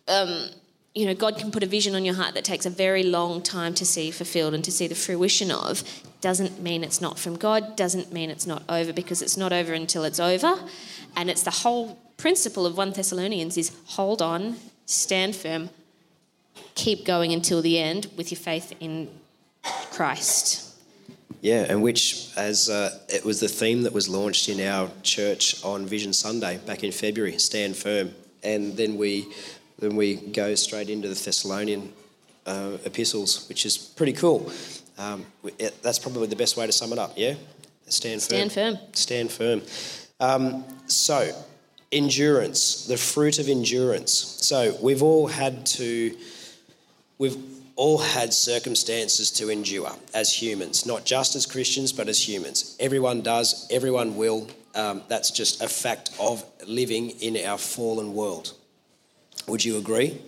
um, 0.06 0.48
you 0.94 1.06
know, 1.06 1.14
God 1.14 1.38
can 1.38 1.50
put 1.50 1.62
a 1.62 1.66
vision 1.66 1.94
on 1.94 2.04
your 2.04 2.14
heart 2.14 2.34
that 2.34 2.44
takes 2.44 2.66
a 2.66 2.70
very 2.70 3.04
long 3.04 3.40
time 3.40 3.72
to 3.74 3.86
see 3.86 4.10
fulfilled 4.10 4.52
and 4.52 4.64
to 4.64 4.72
see 4.72 4.86
the 4.86 4.94
fruition 4.94 5.50
of 5.50 5.82
doesn't 6.20 6.60
mean 6.60 6.82
it's 6.82 7.00
not 7.00 7.18
from 7.18 7.36
God, 7.36 7.76
doesn't 7.76 8.12
mean 8.12 8.30
it's 8.30 8.46
not 8.46 8.62
over 8.68 8.92
because 8.92 9.22
it's 9.22 9.36
not 9.36 9.52
over 9.52 9.72
until 9.72 10.04
it's 10.04 10.20
over. 10.20 10.58
And 11.16 11.30
it's 11.30 11.42
the 11.42 11.50
whole 11.50 11.98
principle 12.16 12.66
of 12.66 12.76
1 12.76 12.92
Thessalonians 12.92 13.56
is 13.56 13.76
hold 13.86 14.20
on, 14.20 14.56
stand 14.86 15.36
firm, 15.36 15.70
keep 16.74 17.04
going 17.04 17.32
until 17.32 17.62
the 17.62 17.78
end 17.78 18.08
with 18.16 18.30
your 18.30 18.38
faith 18.38 18.74
in 18.80 19.08
Christ. 19.92 20.64
Yeah, 21.40 21.66
and 21.68 21.82
which, 21.82 22.30
as 22.36 22.68
uh, 22.68 22.98
it 23.08 23.24
was 23.24 23.38
the 23.38 23.48
theme 23.48 23.82
that 23.82 23.92
was 23.92 24.08
launched 24.08 24.48
in 24.48 24.60
our 24.60 24.90
church 25.02 25.64
on 25.64 25.86
Vision 25.86 26.12
Sunday 26.12 26.58
back 26.58 26.82
in 26.82 26.90
February, 26.90 27.38
stand 27.38 27.76
firm. 27.76 28.12
And 28.42 28.76
then 28.76 28.96
we, 28.96 29.28
then 29.78 29.94
we 29.94 30.16
go 30.16 30.56
straight 30.56 30.90
into 30.90 31.06
the 31.06 31.14
Thessalonian 31.14 31.92
uh, 32.44 32.78
epistles, 32.84 33.48
which 33.48 33.64
is 33.64 33.78
pretty 33.78 34.14
cool. 34.14 34.50
Um, 34.98 35.24
it, 35.58 35.80
that's 35.82 35.98
probably 35.98 36.26
the 36.26 36.36
best 36.36 36.56
way 36.56 36.66
to 36.66 36.72
sum 36.72 36.92
it 36.92 36.98
up, 36.98 37.12
yeah? 37.16 37.34
Stand 37.86 38.20
firm. 38.20 38.50
Stand 38.50 38.52
firm. 38.52 38.78
Stand 38.92 39.32
firm. 39.32 39.62
Um, 40.20 40.64
so, 40.86 41.32
endurance, 41.92 42.86
the 42.86 42.96
fruit 42.96 43.38
of 43.38 43.48
endurance. 43.48 44.12
So, 44.12 44.76
we've 44.82 45.02
all 45.02 45.28
had 45.28 45.64
to, 45.66 46.16
we've 47.18 47.36
all 47.76 47.98
had 47.98 48.34
circumstances 48.34 49.30
to 49.30 49.50
endure 49.50 49.92
as 50.12 50.32
humans, 50.32 50.84
not 50.84 51.04
just 51.04 51.36
as 51.36 51.46
Christians, 51.46 51.92
but 51.92 52.08
as 52.08 52.28
humans. 52.28 52.76
Everyone 52.80 53.22
does, 53.22 53.68
everyone 53.70 54.16
will. 54.16 54.48
Um, 54.74 55.02
that's 55.08 55.30
just 55.30 55.62
a 55.62 55.68
fact 55.68 56.10
of 56.20 56.44
living 56.66 57.10
in 57.10 57.36
our 57.46 57.56
fallen 57.56 58.14
world. 58.14 58.52
Would 59.46 59.64
you 59.64 59.78
agree? 59.78 60.20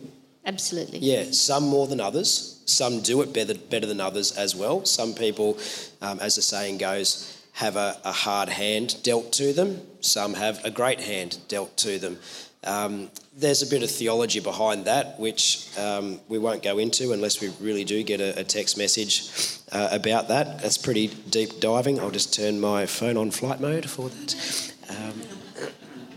Absolutely. 0.46 1.00
Yeah, 1.00 1.24
some 1.32 1.64
more 1.64 1.86
than 1.86 2.00
others. 2.00 2.49
Some 2.70 3.00
do 3.00 3.20
it 3.22 3.32
better, 3.32 3.54
better 3.54 3.86
than 3.86 4.00
others 4.00 4.32
as 4.32 4.54
well. 4.54 4.84
Some 4.84 5.14
people, 5.14 5.58
um, 6.00 6.20
as 6.20 6.36
the 6.36 6.42
saying 6.42 6.78
goes, 6.78 7.36
have 7.52 7.76
a, 7.76 7.98
a, 8.04 8.12
hard 8.12 8.48
hand 8.48 8.96
dealt 9.02 9.32
to 9.34 9.52
them. 9.52 9.80
Some 10.00 10.34
have 10.34 10.64
a 10.64 10.70
great 10.70 11.00
hand 11.00 11.38
dealt 11.48 11.76
to 11.78 11.98
them. 11.98 12.18
Um, 12.62 13.10
there's 13.36 13.62
a 13.62 13.66
bit 13.66 13.82
of 13.82 13.90
theology 13.90 14.40
behind 14.40 14.84
that, 14.84 15.18
which 15.18 15.66
um, 15.78 16.20
we 16.28 16.38
won't 16.38 16.62
go 16.62 16.78
into 16.78 17.12
unless 17.12 17.40
we 17.40 17.48
really 17.60 17.84
do 17.84 18.02
get 18.02 18.20
a, 18.20 18.40
a 18.40 18.44
text 18.44 18.78
message 18.78 19.58
uh, 19.72 19.88
about 19.92 20.28
that. 20.28 20.60
That's 20.60 20.78
pretty 20.78 21.08
deep 21.08 21.60
diving. 21.60 21.98
I'll 21.98 22.10
just 22.10 22.34
turn 22.34 22.60
my 22.60 22.86
phone 22.86 23.16
on 23.16 23.30
flight 23.30 23.60
mode 23.60 23.88
for 23.88 24.08
that. 24.08 24.72
Um, 24.88 25.22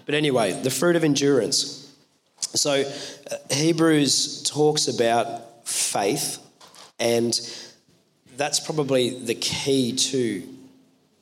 but 0.06 0.16
anyway, 0.16 0.52
the 0.52 0.70
fruit 0.70 0.96
of 0.96 1.04
endurance. 1.04 1.80
So, 2.38 2.84
uh, 3.32 3.36
Hebrews 3.50 4.44
talks 4.44 4.88
about 4.88 5.42
faith 5.64 6.40
and 7.00 7.40
that's 8.38 8.60
probably 8.60 9.20
the 9.20 9.36
key 9.36 9.94
to 9.94 10.48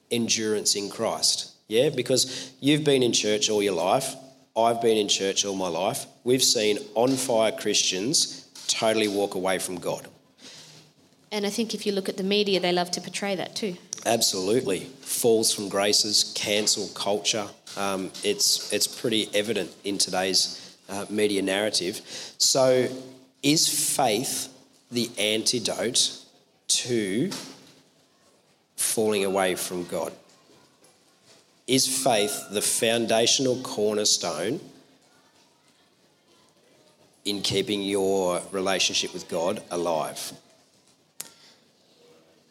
endurance 0.10 0.75
in 0.75 0.89
Christ. 0.89 1.51
Yeah, 1.67 1.89
because 1.89 2.51
you've 2.60 2.83
been 2.83 3.03
in 3.03 3.13
church 3.13 3.50
all 3.50 3.63
your 3.63 3.74
life. 3.74 4.15
I've 4.55 4.81
been 4.81 4.98
in 4.98 5.07
church 5.07 5.45
all 5.45 5.55
my 5.55 5.69
life. 5.69 6.05
We've 6.24 6.43
seen 6.43 6.77
on 6.95 7.12
fire 7.12 7.51
Christians 7.51 8.48
totally 8.67 9.07
walk 9.07 9.36
away 9.36 9.60
from 9.60 9.77
God. 9.77 10.07
And 11.31 11.45
I 11.45 11.50
think 11.50 11.74
if 11.74 11.86
you 11.86 11.93
look 11.93 12.10
at 12.10 12.17
the 12.17 12.24
media, 12.24 12.60
they 12.60 12.74
love 12.74 12.91
to 12.91 13.01
portray 13.01 13.36
that 13.36 13.55
too. 13.55 13.77
Absolutely. 14.05 14.79
Falls 15.01 15.53
from 15.53 15.69
graces, 15.69 16.33
cancel 16.36 16.89
culture. 16.89 17.48
Um, 17.77 18.12
it's, 18.24 18.74
it's 18.74 18.88
pretty 18.88 19.29
evident 19.33 19.71
in 19.86 19.98
today's 19.98 20.77
uh, 20.89 21.05
media 21.10 21.41
narrative. 21.41 22.01
So, 22.38 22.89
is 23.43 23.67
faith 23.67 24.50
the 24.91 25.10
antidote 25.17 26.17
to 26.67 27.31
falling 28.75 29.25
away 29.25 29.55
from 29.55 29.86
God? 29.86 30.13
Is 31.67 31.88
faith 31.88 32.48
the 32.51 32.62
foundational 32.62 33.62
cornerstone 33.62 34.60
in 37.24 37.41
keeping 37.41 37.81
your 37.83 38.41
relationship 38.51 39.13
with 39.13 39.29
God 39.29 39.62
alive? 39.71 40.33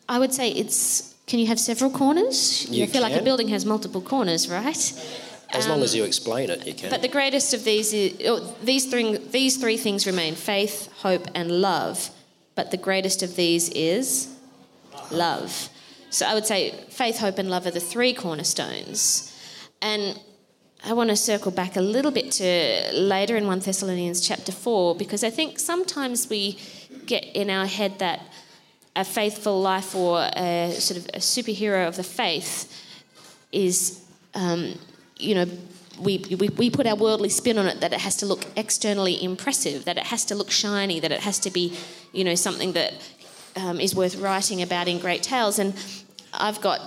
I 0.08 0.18
would 0.18 0.32
say 0.32 0.50
it's 0.50 1.14
Can 1.26 1.38
you 1.38 1.46
have 1.46 1.60
several 1.60 1.90
corners? 1.90 2.66
You 2.68 2.86
feel 2.86 3.02
like 3.02 3.14
a 3.14 3.22
building 3.22 3.48
has 3.48 3.64
multiple 3.64 4.00
corners, 4.00 4.48
right? 4.48 4.92
As 5.52 5.68
long 5.68 5.82
as 5.82 5.94
you 5.94 6.04
explain 6.04 6.50
it, 6.50 6.66
you 6.66 6.74
can. 6.74 6.90
But 6.90 7.02
the 7.02 7.08
greatest 7.08 7.54
of 7.54 7.64
these 7.64 7.92
is 7.92 8.16
oh, 8.26 8.56
these 8.62 8.86
three 8.86 9.16
these 9.16 9.56
three 9.56 9.76
things 9.76 10.06
remain: 10.06 10.34
faith, 10.34 10.90
hope, 10.98 11.26
and 11.34 11.50
love. 11.50 12.10
But 12.54 12.70
the 12.70 12.76
greatest 12.76 13.22
of 13.22 13.36
these 13.36 13.68
is 13.70 14.34
love. 15.10 15.68
So 16.10 16.26
I 16.26 16.34
would 16.34 16.46
say 16.46 16.72
faith, 16.90 17.18
hope, 17.18 17.38
and 17.38 17.48
love 17.48 17.66
are 17.66 17.70
the 17.70 17.80
three 17.80 18.12
cornerstones. 18.12 19.26
And 19.80 20.20
I 20.84 20.92
want 20.92 21.10
to 21.10 21.16
circle 21.16 21.52
back 21.52 21.76
a 21.76 21.80
little 21.80 22.10
bit 22.10 22.32
to 22.32 22.90
later 22.94 23.36
in 23.36 23.46
1 23.46 23.60
Thessalonians 23.60 24.26
chapter 24.26 24.50
4 24.50 24.96
because 24.96 25.22
I 25.22 25.30
think 25.30 25.58
sometimes 25.58 26.28
we 26.28 26.58
get 27.06 27.24
in 27.34 27.50
our 27.50 27.66
head 27.66 27.98
that 27.98 28.20
a 28.96 29.04
faithful 29.04 29.60
life 29.60 29.94
or 29.94 30.28
a 30.36 30.74
sort 30.78 30.98
of 30.98 31.06
a 31.14 31.18
superhero 31.18 31.86
of 31.86 31.96
the 31.96 32.02
faith 32.02 32.72
is, 33.52 34.02
um, 34.34 34.74
you 35.20 35.34
know, 35.34 35.46
we, 36.00 36.24
we, 36.38 36.48
we 36.48 36.70
put 36.70 36.86
our 36.86 36.96
worldly 36.96 37.28
spin 37.28 37.58
on 37.58 37.66
it 37.66 37.80
that 37.80 37.92
it 37.92 38.00
has 38.00 38.16
to 38.16 38.26
look 38.26 38.46
externally 38.56 39.22
impressive, 39.22 39.84
that 39.84 39.98
it 39.98 40.06
has 40.06 40.24
to 40.26 40.34
look 40.34 40.50
shiny, 40.50 41.00
that 41.00 41.12
it 41.12 41.20
has 41.20 41.38
to 41.40 41.50
be, 41.50 41.76
you 42.12 42.24
know, 42.24 42.34
something 42.34 42.72
that 42.72 42.94
um, 43.56 43.80
is 43.80 43.94
worth 43.94 44.16
writing 44.16 44.62
about 44.62 44.88
in 44.88 44.98
great 44.98 45.22
tales. 45.22 45.58
And 45.58 45.74
I've 46.32 46.60
got 46.60 46.80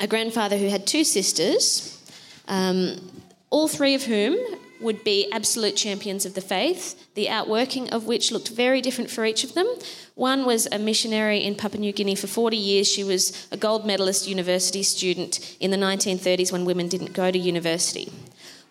a 0.00 0.06
grandfather 0.06 0.56
who 0.56 0.68
had 0.68 0.86
two 0.86 1.04
sisters, 1.04 2.02
um, 2.46 3.10
all 3.50 3.68
three 3.68 3.94
of 3.94 4.04
whom 4.04 4.36
would 4.80 5.02
be 5.04 5.30
absolute 5.32 5.76
champions 5.76 6.24
of 6.24 6.34
the 6.34 6.40
faith, 6.40 7.14
the 7.14 7.28
outworking 7.28 7.90
of 7.90 8.06
which 8.06 8.30
looked 8.30 8.48
very 8.48 8.80
different 8.80 9.10
for 9.10 9.24
each 9.24 9.42
of 9.44 9.54
them. 9.54 9.66
One 10.18 10.44
was 10.44 10.66
a 10.72 10.80
missionary 10.80 11.44
in 11.44 11.54
Papua 11.54 11.80
New 11.80 11.92
Guinea 11.92 12.16
for 12.16 12.26
40 12.26 12.56
years. 12.56 12.88
She 12.88 13.04
was 13.04 13.46
a 13.52 13.56
gold 13.56 13.86
medalist 13.86 14.26
university 14.26 14.82
student 14.82 15.56
in 15.60 15.70
the 15.70 15.76
1930s 15.76 16.50
when 16.50 16.64
women 16.64 16.88
didn't 16.88 17.12
go 17.12 17.30
to 17.30 17.38
university. 17.38 18.10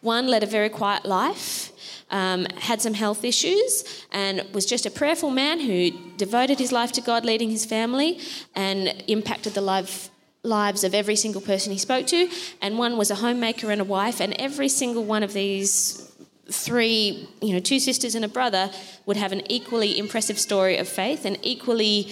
One 0.01 0.27
led 0.27 0.43
a 0.43 0.45
very 0.45 0.67
quiet 0.67 1.05
life. 1.05 1.71
Um, 2.11 2.47
had 2.57 2.81
some 2.81 2.93
health 2.93 3.23
issues 3.23 4.05
and 4.11 4.43
was 4.53 4.65
just 4.65 4.85
a 4.85 4.91
prayerful 4.91 5.29
man 5.29 5.61
who 5.61 5.91
devoted 6.17 6.59
his 6.59 6.73
life 6.73 6.91
to 6.93 7.01
God, 7.01 7.23
leading 7.23 7.49
his 7.49 7.63
family, 7.63 8.19
and 8.53 9.01
impacted 9.07 9.53
the 9.53 9.61
life, 9.61 10.09
lives 10.43 10.83
of 10.83 10.93
every 10.93 11.15
single 11.15 11.41
person 11.41 11.71
he 11.71 11.77
spoke 11.77 12.07
to. 12.07 12.29
And 12.61 12.77
one 12.77 12.97
was 12.97 13.09
a 13.09 13.15
homemaker 13.15 13.71
and 13.71 13.79
a 13.79 13.85
wife, 13.85 14.19
and 14.19 14.33
every 14.33 14.67
single 14.67 15.05
one 15.05 15.23
of 15.23 15.31
these 15.31 16.11
three, 16.51 17.27
you 17.41 17.53
know, 17.53 17.59
two 17.59 17.79
sisters 17.79 18.15
and 18.15 18.23
a 18.23 18.27
brother 18.27 18.71
would 19.05 19.17
have 19.17 19.31
an 19.31 19.49
equally 19.51 19.97
impressive 19.97 20.39
story 20.39 20.77
of 20.77 20.87
faith, 20.87 21.25
and 21.25 21.37
equally 21.41 22.11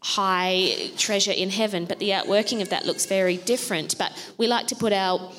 high 0.00 0.90
treasure 0.96 1.32
in 1.32 1.50
heaven, 1.50 1.84
but 1.84 1.98
the 1.98 2.12
outworking 2.12 2.62
of 2.62 2.68
that 2.68 2.86
looks 2.86 3.06
very 3.06 3.36
different. 3.38 3.98
But 3.98 4.12
we 4.38 4.46
like 4.46 4.68
to 4.68 4.76
put 4.76 4.92
our 4.92 5.32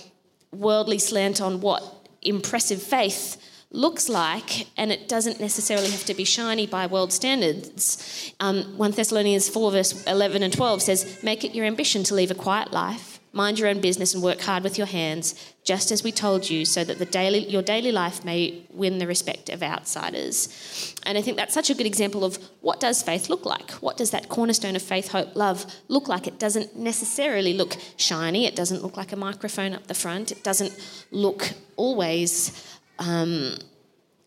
worldly 0.51 0.99
slant 0.99 1.39
on 1.41 1.61
what 1.61 1.83
impressive 2.21 2.81
faith 2.81 3.41
looks 3.71 4.09
like, 4.09 4.67
and 4.77 4.91
it 4.91 5.07
doesn't 5.07 5.39
necessarily 5.39 5.89
have 5.89 6.05
to 6.05 6.13
be 6.13 6.23
shiny 6.23 6.65
by 6.65 6.87
world 6.87 7.11
standards. 7.11 8.33
Um, 8.39 8.77
1 8.77 8.91
Thessalonians 8.91 9.49
4, 9.49 9.71
verse 9.71 10.03
11 10.05 10.43
and 10.43 10.53
12 10.53 10.81
says, 10.81 11.23
Make 11.23 11.43
it 11.43 11.53
your 11.53 11.65
ambition 11.65 12.03
to 12.03 12.15
live 12.15 12.31
a 12.31 12.35
quiet 12.35 12.71
life, 12.71 13.16
mind 13.33 13.59
your 13.59 13.67
own 13.67 13.81
business, 13.81 14.13
and 14.13 14.23
work 14.23 14.41
hard 14.41 14.63
with 14.63 14.77
your 14.77 14.87
hands, 14.87 15.53
just 15.63 15.91
as 15.91 16.03
we 16.03 16.11
told 16.11 16.49
you, 16.49 16.65
so 16.65 16.83
that 16.83 16.97
the 16.97 17.05
daily, 17.05 17.47
your 17.49 17.61
daily 17.61 17.91
life 17.91 18.23
may 18.23 18.63
win 18.71 18.97
the 18.97 19.07
respect 19.07 19.49
of 19.49 19.61
outsiders. 19.61 20.95
And 21.03 21.17
I 21.17 21.21
think 21.21 21.37
that's 21.37 21.53
such 21.53 21.69
a 21.69 21.75
good 21.75 21.85
example 21.85 22.23
of 22.23 22.37
what 22.61 22.79
does 22.79 23.03
faith 23.03 23.29
look 23.29 23.45
like? 23.45 23.71
What 23.73 23.97
does 23.97 24.11
that 24.11 24.29
cornerstone 24.29 24.75
of 24.75 24.81
faith, 24.81 25.09
hope, 25.09 25.35
love 25.35 25.65
look 25.87 26.07
like? 26.07 26.27
It 26.27 26.39
doesn't 26.39 26.75
necessarily 26.75 27.53
look 27.53 27.77
shiny, 27.97 28.45
it 28.45 28.55
doesn't 28.55 28.81
look 28.81 28.97
like 28.97 29.11
a 29.11 29.17
microphone 29.17 29.73
up 29.73 29.87
the 29.87 29.93
front, 29.93 30.31
it 30.31 30.43
doesn't 30.43 30.77
look 31.11 31.51
always 31.75 32.77
um, 32.99 33.57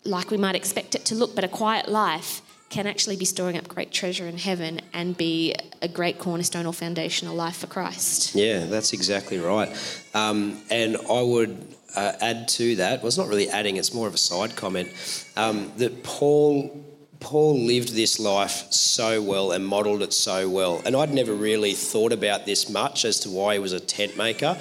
like 0.04 0.30
we 0.30 0.36
might 0.36 0.54
expect 0.54 0.94
it 0.94 1.04
to 1.06 1.14
look, 1.14 1.34
but 1.34 1.44
a 1.44 1.48
quiet 1.48 1.88
life 1.88 2.42
can 2.70 2.86
actually 2.86 3.16
be 3.16 3.24
storing 3.24 3.58
up 3.58 3.66
great 3.68 3.90
treasure 3.90 4.26
in 4.26 4.38
heaven 4.38 4.80
and 4.92 5.16
be 5.16 5.54
a 5.82 5.88
great 5.88 6.18
cornerstone 6.18 6.66
or 6.66 6.72
foundational 6.72 7.34
life 7.34 7.56
for 7.56 7.66
Christ. 7.66 8.34
Yeah, 8.34 8.66
that's 8.66 8.92
exactly 8.92 9.38
right. 9.38 9.68
Um, 10.14 10.62
and 10.70 10.96
I 10.96 11.20
would 11.20 11.74
uh, 11.96 12.12
add 12.20 12.46
to 12.48 12.76
that, 12.76 13.00
well, 13.00 13.08
it's 13.08 13.18
not 13.18 13.26
really 13.26 13.50
adding, 13.50 13.76
it's 13.76 13.92
more 13.92 14.06
of 14.06 14.14
a 14.14 14.18
side 14.18 14.56
comment, 14.56 14.88
um, 15.36 15.72
that 15.76 16.02
Paul. 16.02 16.86
Paul 17.18 17.66
lived 17.66 17.94
this 17.94 18.18
life 18.18 18.72
so 18.72 19.20
well 19.20 19.52
and 19.52 19.66
modelled 19.66 20.00
it 20.00 20.14
so 20.14 20.48
well. 20.48 20.80
And 20.86 20.96
I'd 20.96 21.12
never 21.12 21.34
really 21.34 21.74
thought 21.74 22.12
about 22.14 22.46
this 22.46 22.70
much 22.70 23.04
as 23.04 23.20
to 23.20 23.28
why 23.28 23.52
he 23.52 23.58
was 23.58 23.74
a 23.74 23.78
tent 23.78 24.16
maker. 24.16 24.56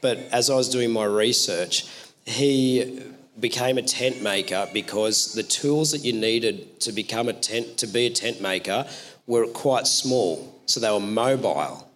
But 0.00 0.18
as 0.30 0.48
I 0.48 0.54
was 0.54 0.68
doing 0.68 0.92
my 0.92 1.06
research, 1.06 1.84
he 2.24 3.02
became 3.38 3.78
a 3.78 3.82
tent 3.82 4.22
maker 4.22 4.68
because 4.72 5.34
the 5.34 5.42
tools 5.42 5.90
that 5.92 6.04
you 6.04 6.12
needed 6.12 6.80
to 6.80 6.92
become 6.92 7.28
a 7.28 7.32
tent 7.32 7.78
to 7.78 7.86
be 7.86 8.06
a 8.06 8.10
tent 8.10 8.40
maker 8.40 8.86
were 9.26 9.46
quite 9.46 9.86
small. 9.86 10.60
So 10.66 10.80
they 10.80 10.90
were 10.90 11.00
mobile. 11.00 11.88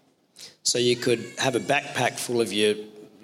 So 0.63 0.79
you 0.79 0.97
could 0.97 1.25
have 1.39 1.55
a 1.55 1.61
backpack 1.61 2.19
full 2.19 2.41
of 2.41 2.53
your 2.53 2.75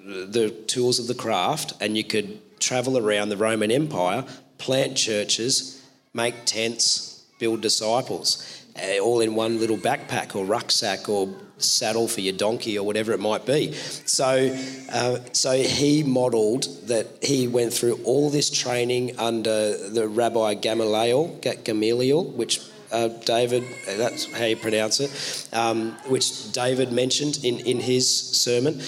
the 0.04 0.50
tools 0.66 0.98
of 0.98 1.06
the 1.06 1.14
craft 1.14 1.72
and 1.80 1.96
you 1.96 2.04
could 2.04 2.40
travel 2.60 2.98
around 2.98 3.30
the 3.30 3.36
Roman 3.36 3.70
Empire 3.70 4.24
plant 4.58 4.96
churches 4.96 5.82
make 6.12 6.44
tents 6.44 7.24
build 7.38 7.62
disciples 7.62 8.64
uh, 8.82 8.98
all 8.98 9.20
in 9.20 9.34
one 9.34 9.58
little 9.58 9.76
backpack 9.76 10.36
or 10.36 10.44
rucksack 10.44 11.08
or 11.08 11.34
saddle 11.58 12.08
for 12.08 12.20
your 12.20 12.34
donkey 12.36 12.78
or 12.78 12.84
whatever 12.84 13.12
it 13.12 13.20
might 13.20 13.46
be. 13.46 13.72
So, 13.72 14.56
uh, 14.92 15.18
so 15.32 15.52
he 15.52 16.02
modelled 16.02 16.64
that 16.88 17.06
he 17.22 17.48
went 17.48 17.72
through 17.72 18.00
all 18.04 18.30
this 18.30 18.50
training 18.50 19.18
under 19.18 19.88
the 19.88 20.08
Rabbi 20.08 20.54
Gamaliel, 20.54 21.40
Gamaliel, 21.64 22.24
which 22.24 22.60
uh, 22.92 23.08
David, 23.08 23.64
that's 23.86 24.32
how 24.32 24.44
you 24.44 24.56
pronounce 24.56 25.00
it, 25.00 25.48
um, 25.52 25.92
which 26.06 26.52
David 26.52 26.92
mentioned 26.92 27.40
in, 27.42 27.58
in 27.60 27.80
his 27.80 28.08
sermon. 28.08 28.80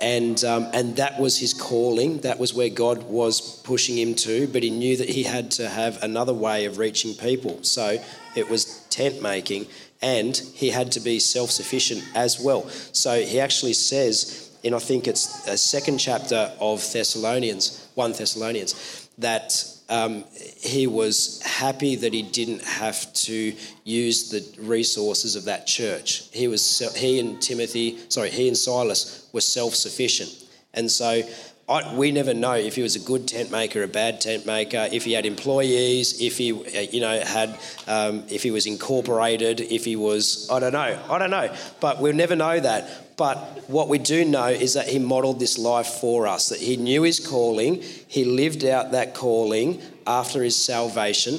And, 0.00 0.42
um, 0.44 0.68
and 0.74 0.96
that 0.96 1.18
was 1.18 1.38
his 1.38 1.54
calling. 1.54 2.18
That 2.18 2.38
was 2.38 2.52
where 2.52 2.68
God 2.68 3.04
was 3.04 3.62
pushing 3.62 3.96
him 3.96 4.14
to, 4.16 4.46
but 4.48 4.62
he 4.62 4.68
knew 4.68 4.96
that 4.96 5.08
he 5.08 5.22
had 5.22 5.50
to 5.52 5.68
have 5.68 6.02
another 6.02 6.34
way 6.34 6.66
of 6.66 6.76
reaching 6.76 7.14
people. 7.14 7.62
So 7.62 8.02
it 8.36 8.50
was 8.50 8.84
tent 8.90 9.22
making, 9.22 9.66
and 10.04 10.36
he 10.54 10.68
had 10.68 10.92
to 10.92 11.00
be 11.00 11.18
self 11.18 11.50
sufficient 11.50 12.04
as 12.14 12.38
well. 12.38 12.68
So 12.92 13.20
he 13.24 13.40
actually 13.40 13.72
says, 13.72 14.50
in 14.62 14.74
I 14.74 14.78
think 14.78 15.08
it's 15.08 15.48
a 15.48 15.56
second 15.56 15.98
chapter 15.98 16.52
of 16.60 16.80
Thessalonians, 16.92 17.88
1 17.94 18.12
Thessalonians, 18.12 19.08
that 19.16 19.66
um, 19.88 20.24
he 20.60 20.86
was 20.86 21.40
happy 21.42 21.96
that 21.96 22.12
he 22.12 22.22
didn't 22.22 22.62
have 22.64 23.12
to 23.14 23.54
use 23.84 24.28
the 24.28 24.62
resources 24.62 25.36
of 25.36 25.46
that 25.46 25.66
church. 25.66 26.28
He 26.32 26.48
was 26.48 26.62
he 26.94 27.18
and 27.18 27.40
Timothy, 27.40 27.98
sorry, 28.10 28.28
he 28.28 28.46
and 28.46 28.56
Silas 28.56 29.28
were 29.32 29.40
self-sufficient, 29.40 30.30
and 30.74 30.90
so 30.90 31.22
I, 31.66 31.94
we 31.94 32.12
never 32.12 32.34
know 32.34 32.52
if 32.52 32.74
he 32.74 32.82
was 32.82 32.94
a 32.94 33.00
good 33.00 33.26
tent 33.26 33.50
maker, 33.50 33.82
a 33.82 33.88
bad 33.88 34.20
tent 34.20 34.44
maker, 34.44 34.86
if 34.92 35.04
he 35.04 35.12
had 35.12 35.24
employees, 35.24 36.20
if 36.20 36.36
he, 36.36 36.52
uh, 36.52 36.80
you 36.92 37.00
know, 37.00 37.18
had, 37.20 37.58
um, 37.86 38.24
if 38.28 38.42
he 38.42 38.50
was 38.50 38.66
incorporated, 38.66 39.60
if 39.60 39.84
he 39.84 39.96
was, 39.96 40.48
I 40.50 40.60
don't 40.60 40.74
know, 40.74 41.02
I 41.08 41.18
don't 41.18 41.30
know, 41.30 41.54
but 41.80 42.02
we'll 42.02 42.14
never 42.14 42.36
know 42.36 42.60
that. 42.60 43.16
But 43.16 43.38
what 43.68 43.88
we 43.88 43.98
do 43.98 44.24
know 44.26 44.48
is 44.48 44.74
that 44.74 44.88
he 44.88 44.98
modelled 44.98 45.40
this 45.40 45.56
life 45.56 45.86
for 45.86 46.26
us, 46.26 46.50
that 46.50 46.58
he 46.58 46.76
knew 46.76 47.02
his 47.02 47.18
calling, 47.26 47.80
he 48.08 48.24
lived 48.24 48.64
out 48.64 48.90
that 48.90 49.14
calling 49.14 49.80
after 50.06 50.42
his 50.42 50.62
salvation, 50.62 51.38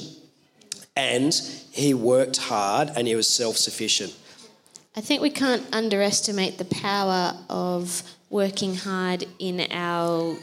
and 0.96 1.32
he 1.70 1.94
worked 1.94 2.38
hard 2.38 2.90
and 2.96 3.06
he 3.06 3.14
was 3.14 3.28
self 3.28 3.56
sufficient. 3.56 4.16
I 4.96 5.02
think 5.02 5.20
we 5.20 5.30
can't 5.30 5.62
underestimate 5.72 6.56
the 6.56 6.64
power 6.64 7.36
of 7.50 8.02
working 8.36 8.74
hard 8.74 9.24
in 9.38 9.66
our 9.70 10.36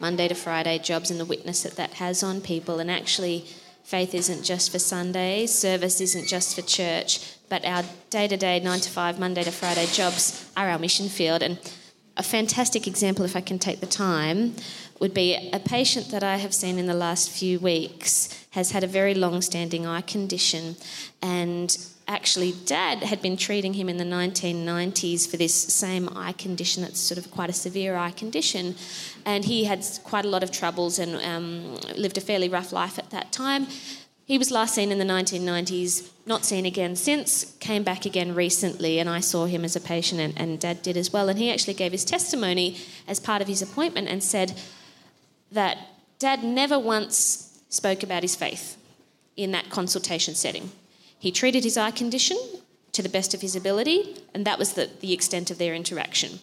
Monday 0.00 0.26
to 0.26 0.34
Friday 0.34 0.76
jobs 0.76 1.08
and 1.08 1.20
the 1.20 1.24
witness 1.24 1.62
that 1.62 1.76
that 1.76 1.92
has 1.94 2.20
on 2.20 2.40
people. 2.40 2.80
And 2.80 2.90
actually, 2.90 3.46
faith 3.84 4.12
isn't 4.12 4.42
just 4.42 4.72
for 4.72 4.80
Sundays, 4.80 5.54
service 5.54 6.00
isn't 6.00 6.26
just 6.26 6.56
for 6.56 6.62
church, 6.62 7.36
but 7.48 7.64
our 7.64 7.84
day 8.10 8.26
to 8.26 8.36
day, 8.36 8.58
nine 8.58 8.80
to 8.80 8.90
five, 8.90 9.20
Monday 9.20 9.44
to 9.44 9.52
Friday 9.52 9.86
jobs 9.86 10.50
are 10.56 10.68
our 10.68 10.80
mission 10.80 11.08
field. 11.08 11.44
And 11.44 11.60
a 12.16 12.24
fantastic 12.24 12.88
example, 12.88 13.24
if 13.24 13.36
I 13.36 13.40
can 13.40 13.60
take 13.60 13.78
the 13.78 13.86
time, 13.86 14.56
would 14.98 15.14
be 15.14 15.48
a 15.52 15.60
patient 15.60 16.10
that 16.10 16.24
I 16.24 16.38
have 16.38 16.52
seen 16.52 16.76
in 16.76 16.86
the 16.86 17.00
last 17.06 17.30
few 17.30 17.60
weeks 17.60 18.46
has 18.50 18.72
had 18.72 18.82
a 18.82 18.88
very 18.88 19.14
long 19.14 19.42
standing 19.42 19.86
eye 19.86 20.00
condition 20.00 20.74
and 21.22 21.78
actually 22.08 22.52
dad 22.64 23.02
had 23.02 23.20
been 23.22 23.36
treating 23.36 23.74
him 23.74 23.88
in 23.88 23.98
the 23.98 24.04
1990s 24.04 25.28
for 25.30 25.36
this 25.36 25.54
same 25.54 26.08
eye 26.16 26.32
condition 26.32 26.82
that's 26.82 26.98
sort 26.98 27.18
of 27.18 27.30
quite 27.30 27.50
a 27.50 27.52
severe 27.52 27.96
eye 27.96 28.10
condition 28.10 28.74
and 29.26 29.44
he 29.44 29.64
had 29.64 29.84
quite 30.02 30.24
a 30.24 30.28
lot 30.28 30.42
of 30.42 30.50
troubles 30.50 30.98
and 30.98 31.14
um, 31.22 31.76
lived 31.96 32.16
a 32.16 32.20
fairly 32.20 32.48
rough 32.48 32.72
life 32.72 32.98
at 32.98 33.10
that 33.10 33.30
time 33.30 33.66
He 34.28 34.36
was 34.36 34.50
last 34.50 34.74
seen 34.74 34.92
in 34.92 34.98
the 34.98 35.06
1990s, 35.06 36.10
not 36.26 36.44
seen 36.44 36.66
again 36.66 36.96
since, 36.96 37.56
came 37.60 37.82
back 37.82 38.04
again 38.04 38.34
recently, 38.34 38.98
and 38.98 39.08
I 39.08 39.20
saw 39.20 39.46
him 39.46 39.64
as 39.64 39.74
a 39.74 39.80
patient, 39.80 40.20
and, 40.20 40.38
and 40.38 40.60
Dad 40.60 40.82
did 40.82 40.98
as 40.98 41.10
well. 41.10 41.30
And 41.30 41.38
he 41.38 41.50
actually 41.50 41.72
gave 41.72 41.92
his 41.92 42.04
testimony 42.04 42.76
as 43.06 43.20
part 43.20 43.40
of 43.40 43.48
his 43.48 43.62
appointment 43.62 44.06
and 44.06 44.22
said 44.22 44.52
that 45.50 45.78
Dad 46.18 46.44
never 46.44 46.78
once 46.78 47.58
spoke 47.70 48.02
about 48.02 48.22
his 48.22 48.36
faith 48.36 48.76
in 49.34 49.52
that 49.52 49.70
consultation 49.70 50.34
setting. 50.34 50.72
He 51.18 51.32
treated 51.32 51.64
his 51.64 51.76
eye 51.76 51.90
condition 51.90 52.38
to 52.92 53.02
the 53.02 53.08
best 53.08 53.34
of 53.34 53.40
his 53.40 53.56
ability, 53.56 54.16
and 54.34 54.44
that 54.44 54.58
was 54.58 54.72
the, 54.72 54.90
the 55.00 55.12
extent 55.12 55.50
of 55.50 55.58
their 55.58 55.74
interaction. 55.74 56.40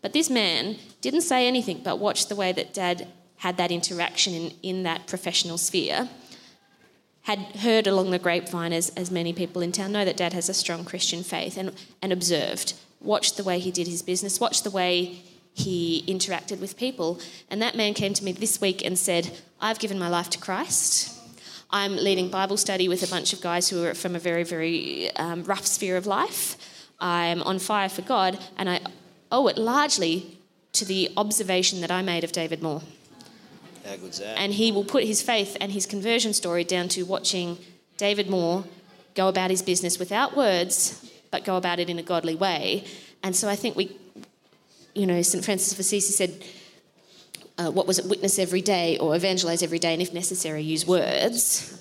But 0.00 0.12
this 0.12 0.30
man 0.30 0.76
didn't 1.00 1.22
say 1.22 1.46
anything 1.46 1.82
but 1.84 1.98
watched 1.98 2.28
the 2.28 2.36
way 2.36 2.52
that 2.52 2.74
Dad 2.74 3.08
had 3.36 3.56
that 3.56 3.70
interaction 3.70 4.34
in, 4.34 4.52
in 4.62 4.82
that 4.84 5.06
professional 5.06 5.58
sphere 5.58 6.08
had 7.22 7.38
heard 7.38 7.86
along 7.86 8.10
the 8.10 8.18
grapevine, 8.18 8.72
as, 8.72 8.90
as 8.90 9.10
many 9.10 9.32
people 9.32 9.62
in 9.62 9.70
town 9.70 9.92
know, 9.92 10.04
that 10.04 10.16
Dad 10.16 10.32
has 10.32 10.48
a 10.48 10.54
strong 10.54 10.84
Christian 10.84 11.22
faith, 11.22 11.56
and, 11.56 11.72
and 12.00 12.12
observed, 12.12 12.74
watched 13.00 13.36
the 13.36 13.44
way 13.44 13.58
he 13.60 13.70
did 13.70 13.86
his 13.86 14.02
business, 14.02 14.40
watched 14.40 14.64
the 14.64 14.70
way 14.70 15.22
he 15.54 16.04
interacted 16.08 16.58
with 16.58 16.76
people. 16.76 17.20
And 17.48 17.62
that 17.62 17.76
man 17.76 17.94
came 17.94 18.14
to 18.14 18.24
me 18.24 18.32
this 18.32 18.60
week 18.60 18.84
and 18.84 18.98
said, 18.98 19.30
I've 19.60 19.78
given 19.78 19.98
my 19.98 20.08
life 20.08 20.30
to 20.30 20.38
Christ. 20.38 21.11
I'm 21.72 21.96
leading 21.96 22.28
Bible 22.28 22.58
study 22.58 22.86
with 22.86 23.02
a 23.02 23.06
bunch 23.06 23.32
of 23.32 23.40
guys 23.40 23.70
who 23.70 23.82
are 23.84 23.94
from 23.94 24.14
a 24.14 24.18
very, 24.18 24.44
very 24.44 25.10
um, 25.16 25.42
rough 25.44 25.66
sphere 25.66 25.96
of 25.96 26.06
life. 26.06 26.56
I'm 27.00 27.42
on 27.42 27.58
fire 27.58 27.88
for 27.88 28.02
God, 28.02 28.38
and 28.58 28.68
I 28.68 28.80
owe 29.30 29.48
it 29.48 29.56
largely 29.56 30.38
to 30.74 30.84
the 30.84 31.10
observation 31.16 31.80
that 31.80 31.90
I 31.90 32.02
made 32.02 32.24
of 32.24 32.32
David 32.32 32.62
Moore. 32.62 32.82
How 33.86 33.96
good's 33.96 34.18
that? 34.18 34.38
And 34.38 34.52
he 34.52 34.70
will 34.70 34.84
put 34.84 35.04
his 35.04 35.22
faith 35.22 35.56
and 35.60 35.72
his 35.72 35.86
conversion 35.86 36.34
story 36.34 36.62
down 36.62 36.88
to 36.88 37.04
watching 37.04 37.56
David 37.96 38.28
Moore 38.28 38.64
go 39.14 39.28
about 39.28 39.50
his 39.50 39.62
business 39.62 39.98
without 39.98 40.36
words, 40.36 41.10
but 41.30 41.44
go 41.44 41.56
about 41.56 41.80
it 41.80 41.88
in 41.88 41.98
a 41.98 42.02
godly 42.02 42.34
way. 42.34 42.84
And 43.22 43.34
so 43.34 43.48
I 43.48 43.56
think 43.56 43.76
we, 43.76 43.96
you 44.94 45.06
know, 45.06 45.20
St. 45.22 45.42
Francis 45.44 45.72
of 45.72 45.78
Assisi 45.78 46.12
said, 46.12 46.44
uh, 47.62 47.70
what 47.70 47.86
was 47.86 47.98
it, 47.98 48.06
witness 48.06 48.38
every 48.38 48.60
day 48.60 48.98
or 48.98 49.14
evangelize 49.14 49.62
every 49.62 49.78
day, 49.78 49.92
and 49.92 50.02
if 50.02 50.12
necessary, 50.12 50.62
use 50.62 50.86
words. 50.86 51.78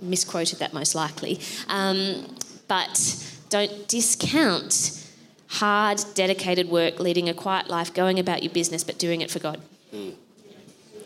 Misquoted 0.00 0.60
that 0.60 0.72
most 0.72 0.94
likely. 0.94 1.40
Um, 1.68 2.36
but 2.68 3.24
don't 3.50 3.88
discount 3.88 5.04
hard, 5.48 6.00
dedicated 6.14 6.68
work, 6.68 7.00
leading 7.00 7.28
a 7.28 7.34
quiet 7.34 7.68
life, 7.68 7.92
going 7.92 8.18
about 8.18 8.42
your 8.42 8.52
business, 8.52 8.84
but 8.84 8.98
doing 8.98 9.20
it 9.20 9.30
for 9.30 9.38
God. 9.38 9.60
Mm. 9.92 10.14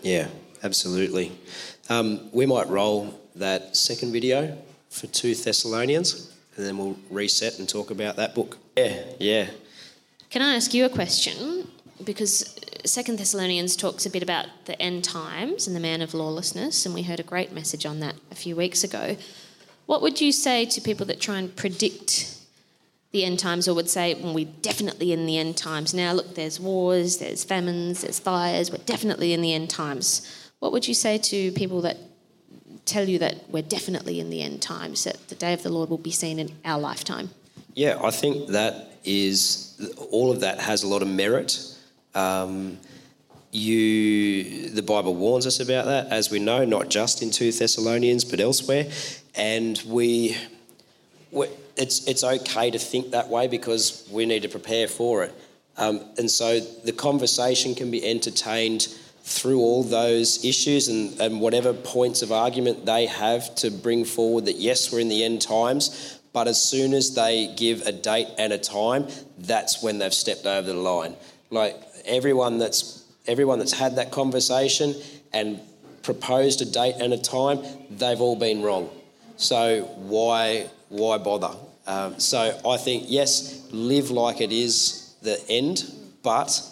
Yeah, 0.02 0.28
absolutely. 0.62 1.32
Um, 1.88 2.28
we 2.32 2.44
might 2.44 2.68
roll 2.68 3.20
that 3.36 3.76
second 3.76 4.12
video 4.12 4.58
for 4.90 5.06
2 5.06 5.34
Thessalonians 5.34 6.32
and 6.56 6.66
then 6.66 6.76
we'll 6.76 6.96
reset 7.10 7.58
and 7.58 7.68
talk 7.68 7.90
about 7.90 8.16
that 8.16 8.34
book. 8.34 8.58
Yeah, 8.76 9.02
yeah. 9.18 9.46
Can 10.28 10.42
I 10.42 10.54
ask 10.54 10.74
you 10.74 10.84
a 10.84 10.88
question? 10.88 11.68
Because 12.04 12.58
Second 12.84 13.18
Thessalonians 13.18 13.76
talks 13.76 14.06
a 14.06 14.10
bit 14.10 14.22
about 14.22 14.46
the 14.64 14.80
end 14.80 15.04
times 15.04 15.66
and 15.66 15.76
the 15.76 15.80
man 15.80 16.02
of 16.02 16.14
lawlessness, 16.14 16.84
and 16.84 16.94
we 16.94 17.02
heard 17.02 17.20
a 17.20 17.24
great 17.24 17.52
message 17.52 17.86
on 17.86 18.00
that 18.00 18.16
a 18.30 18.34
few 18.34 18.56
weeks 18.56 18.82
ago. 18.82 19.16
What 19.86 20.02
would 20.02 20.20
you 20.20 20.32
say 20.32 20.64
to 20.64 20.80
people 20.80 21.06
that 21.06 21.20
try 21.20 21.38
and 21.38 21.54
predict 21.54 22.38
the 23.12 23.24
end 23.24 23.38
times 23.38 23.68
or 23.68 23.74
would 23.74 23.90
say, 23.90 24.14
well, 24.14 24.34
we're 24.34 24.48
definitely 24.62 25.12
in 25.12 25.26
the 25.26 25.38
end 25.38 25.56
times 25.56 25.94
now. 25.94 26.12
Look, 26.12 26.34
there's 26.34 26.58
wars, 26.58 27.18
there's 27.18 27.44
famines, 27.44 28.00
there's 28.00 28.18
fires, 28.18 28.70
we're 28.70 28.78
definitely 28.78 29.32
in 29.32 29.42
the 29.42 29.52
end 29.52 29.70
times. 29.70 30.50
What 30.58 30.72
would 30.72 30.88
you 30.88 30.94
say 30.94 31.18
to 31.18 31.52
people 31.52 31.82
that 31.82 31.98
tell 32.84 33.08
you 33.08 33.18
that 33.18 33.48
we're 33.50 33.62
definitely 33.62 34.18
in 34.18 34.30
the 34.30 34.42
end 34.42 34.62
times, 34.62 35.04
that 35.04 35.28
the 35.28 35.34
day 35.34 35.52
of 35.52 35.62
the 35.62 35.68
Lord 35.68 35.90
will 35.90 35.98
be 35.98 36.10
seen 36.10 36.38
in 36.38 36.52
our 36.64 36.80
lifetime? 36.80 37.30
Yeah, 37.74 37.98
I 38.02 38.10
think 38.10 38.48
that 38.48 38.98
is, 39.04 39.92
all 40.10 40.30
of 40.30 40.40
that 40.40 40.60
has 40.60 40.82
a 40.82 40.88
lot 40.88 41.02
of 41.02 41.08
merit. 41.08 41.58
Um, 42.14 42.78
you, 43.52 44.70
the 44.70 44.82
Bible 44.82 45.14
warns 45.14 45.46
us 45.46 45.60
about 45.60 45.84
that, 45.84 46.08
as 46.08 46.30
we 46.30 46.38
know, 46.38 46.64
not 46.64 46.88
just 46.88 47.22
in 47.22 47.30
2 47.30 47.52
Thessalonians, 47.52 48.24
but 48.24 48.40
elsewhere. 48.40 48.90
And 49.34 49.82
we, 49.86 50.36
it's 51.76 52.06
it's 52.06 52.24
okay 52.24 52.70
to 52.70 52.78
think 52.78 53.10
that 53.10 53.28
way 53.28 53.48
because 53.48 54.06
we 54.10 54.26
need 54.26 54.42
to 54.42 54.48
prepare 54.48 54.88
for 54.88 55.24
it. 55.24 55.34
Um, 55.76 56.02
and 56.18 56.30
so 56.30 56.60
the 56.60 56.92
conversation 56.92 57.74
can 57.74 57.90
be 57.90 58.04
entertained 58.04 58.88
through 59.24 59.60
all 59.60 59.82
those 59.82 60.44
issues 60.44 60.88
and, 60.88 61.18
and 61.20 61.40
whatever 61.40 61.72
points 61.72 62.22
of 62.22 62.32
argument 62.32 62.84
they 62.84 63.06
have 63.06 63.54
to 63.54 63.70
bring 63.70 64.04
forward 64.04 64.46
that 64.46 64.56
yes, 64.56 64.92
we're 64.92 65.00
in 65.00 65.08
the 65.08 65.24
end 65.24 65.40
times, 65.40 66.18
but 66.32 66.48
as 66.48 66.60
soon 66.60 66.92
as 66.92 67.14
they 67.14 67.54
give 67.56 67.82
a 67.82 67.92
date 67.92 68.28
and 68.36 68.52
a 68.52 68.58
time, 68.58 69.06
that's 69.38 69.82
when 69.82 69.98
they've 69.98 70.12
stepped 70.12 70.44
over 70.44 70.66
the 70.66 70.74
line. 70.74 71.14
Like 71.50 71.80
everyone 72.04 72.58
that's 72.58 73.04
everyone 73.26 73.58
that's 73.58 73.72
had 73.72 73.96
that 73.96 74.10
conversation 74.10 74.94
and 75.32 75.60
proposed 76.02 76.60
a 76.60 76.64
date 76.64 76.96
and 76.98 77.12
a 77.12 77.18
time, 77.18 77.60
they've 77.90 78.20
all 78.20 78.36
been 78.36 78.62
wrong. 78.62 78.90
So 79.36 79.84
why 79.96 80.70
why 80.88 81.18
bother? 81.18 81.56
Um, 81.86 82.20
so 82.20 82.60
I 82.68 82.76
think, 82.76 83.04
yes, 83.08 83.66
live 83.72 84.10
like 84.10 84.40
it 84.40 84.52
is 84.52 85.14
the 85.22 85.42
end, 85.48 85.90
but 86.22 86.62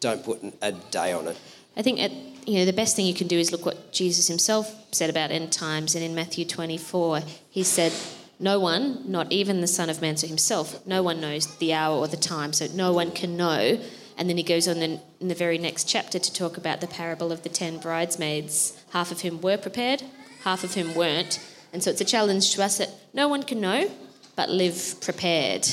don't 0.00 0.24
put 0.24 0.40
a 0.60 0.72
day 0.72 1.12
on 1.12 1.28
it. 1.28 1.36
I 1.76 1.82
think 1.82 2.00
at, 2.00 2.12
you 2.46 2.58
know 2.58 2.64
the 2.64 2.72
best 2.72 2.96
thing 2.96 3.06
you 3.06 3.14
can 3.14 3.28
do 3.28 3.38
is 3.38 3.50
look 3.50 3.64
what 3.64 3.92
Jesus 3.92 4.28
himself 4.28 4.74
said 4.92 5.10
about 5.10 5.30
end 5.30 5.52
times, 5.52 5.94
and 5.94 6.04
in 6.04 6.14
Matthew 6.14 6.44
24, 6.44 7.20
he 7.50 7.62
said, 7.62 7.92
"No 8.38 8.58
one, 8.60 9.10
not 9.10 9.32
even 9.32 9.60
the 9.60 9.66
Son 9.66 9.88
of 9.88 10.02
Man, 10.02 10.16
so 10.16 10.26
himself, 10.26 10.86
no 10.86 11.02
one 11.02 11.20
knows 11.20 11.46
the 11.56 11.72
hour 11.72 11.96
or 11.96 12.08
the 12.08 12.16
time, 12.16 12.52
so 12.52 12.66
no 12.74 12.92
one 12.92 13.10
can 13.10 13.36
know." 13.36 13.78
And 14.22 14.30
then 14.30 14.36
he 14.36 14.44
goes 14.44 14.68
on 14.68 14.76
in, 14.76 15.00
in 15.18 15.26
the 15.26 15.34
very 15.34 15.58
next 15.58 15.88
chapter 15.88 16.16
to 16.16 16.32
talk 16.32 16.56
about 16.56 16.80
the 16.80 16.86
parable 16.86 17.32
of 17.32 17.42
the 17.42 17.48
ten 17.48 17.78
bridesmaids, 17.78 18.80
half 18.92 19.10
of 19.10 19.22
whom 19.22 19.40
were 19.40 19.56
prepared, 19.56 20.04
half 20.44 20.62
of 20.62 20.74
whom 20.74 20.94
weren't. 20.94 21.44
And 21.72 21.82
so 21.82 21.90
it's 21.90 22.00
a 22.00 22.04
challenge 22.04 22.54
to 22.54 22.62
us 22.62 22.78
that 22.78 22.90
no 23.12 23.26
one 23.26 23.42
can 23.42 23.60
know, 23.60 23.90
but 24.36 24.48
live 24.48 24.94
prepared. 25.00 25.66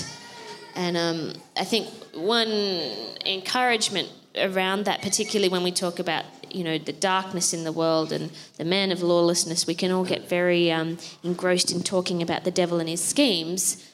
And 0.74 0.98
um, 0.98 1.34
I 1.56 1.64
think 1.64 1.90
one 2.16 2.50
encouragement 3.24 4.10
around 4.36 4.86
that, 4.86 5.04
particularly 5.04 5.50
when 5.50 5.62
we 5.62 5.72
talk 5.72 6.00
about 6.00 6.26
you 6.50 6.64
know 6.64 6.80
the 6.80 6.92
darkness 6.92 7.54
in 7.54 7.66
the 7.66 7.72
world 7.72 8.12
and 8.12 8.32
the 8.58 8.66
man 8.66 8.92
of 8.92 9.04
lawlessness, 9.04 9.68
we 9.68 9.76
can 9.76 9.92
all 9.92 10.06
get 10.06 10.28
very 10.28 10.72
um, 10.72 10.98
engrossed 11.22 11.72
in 11.72 11.84
talking 11.84 12.24
about 12.24 12.46
the 12.46 12.52
devil 12.52 12.80
and 12.80 12.90
his 12.90 13.04
schemes. 13.04 13.88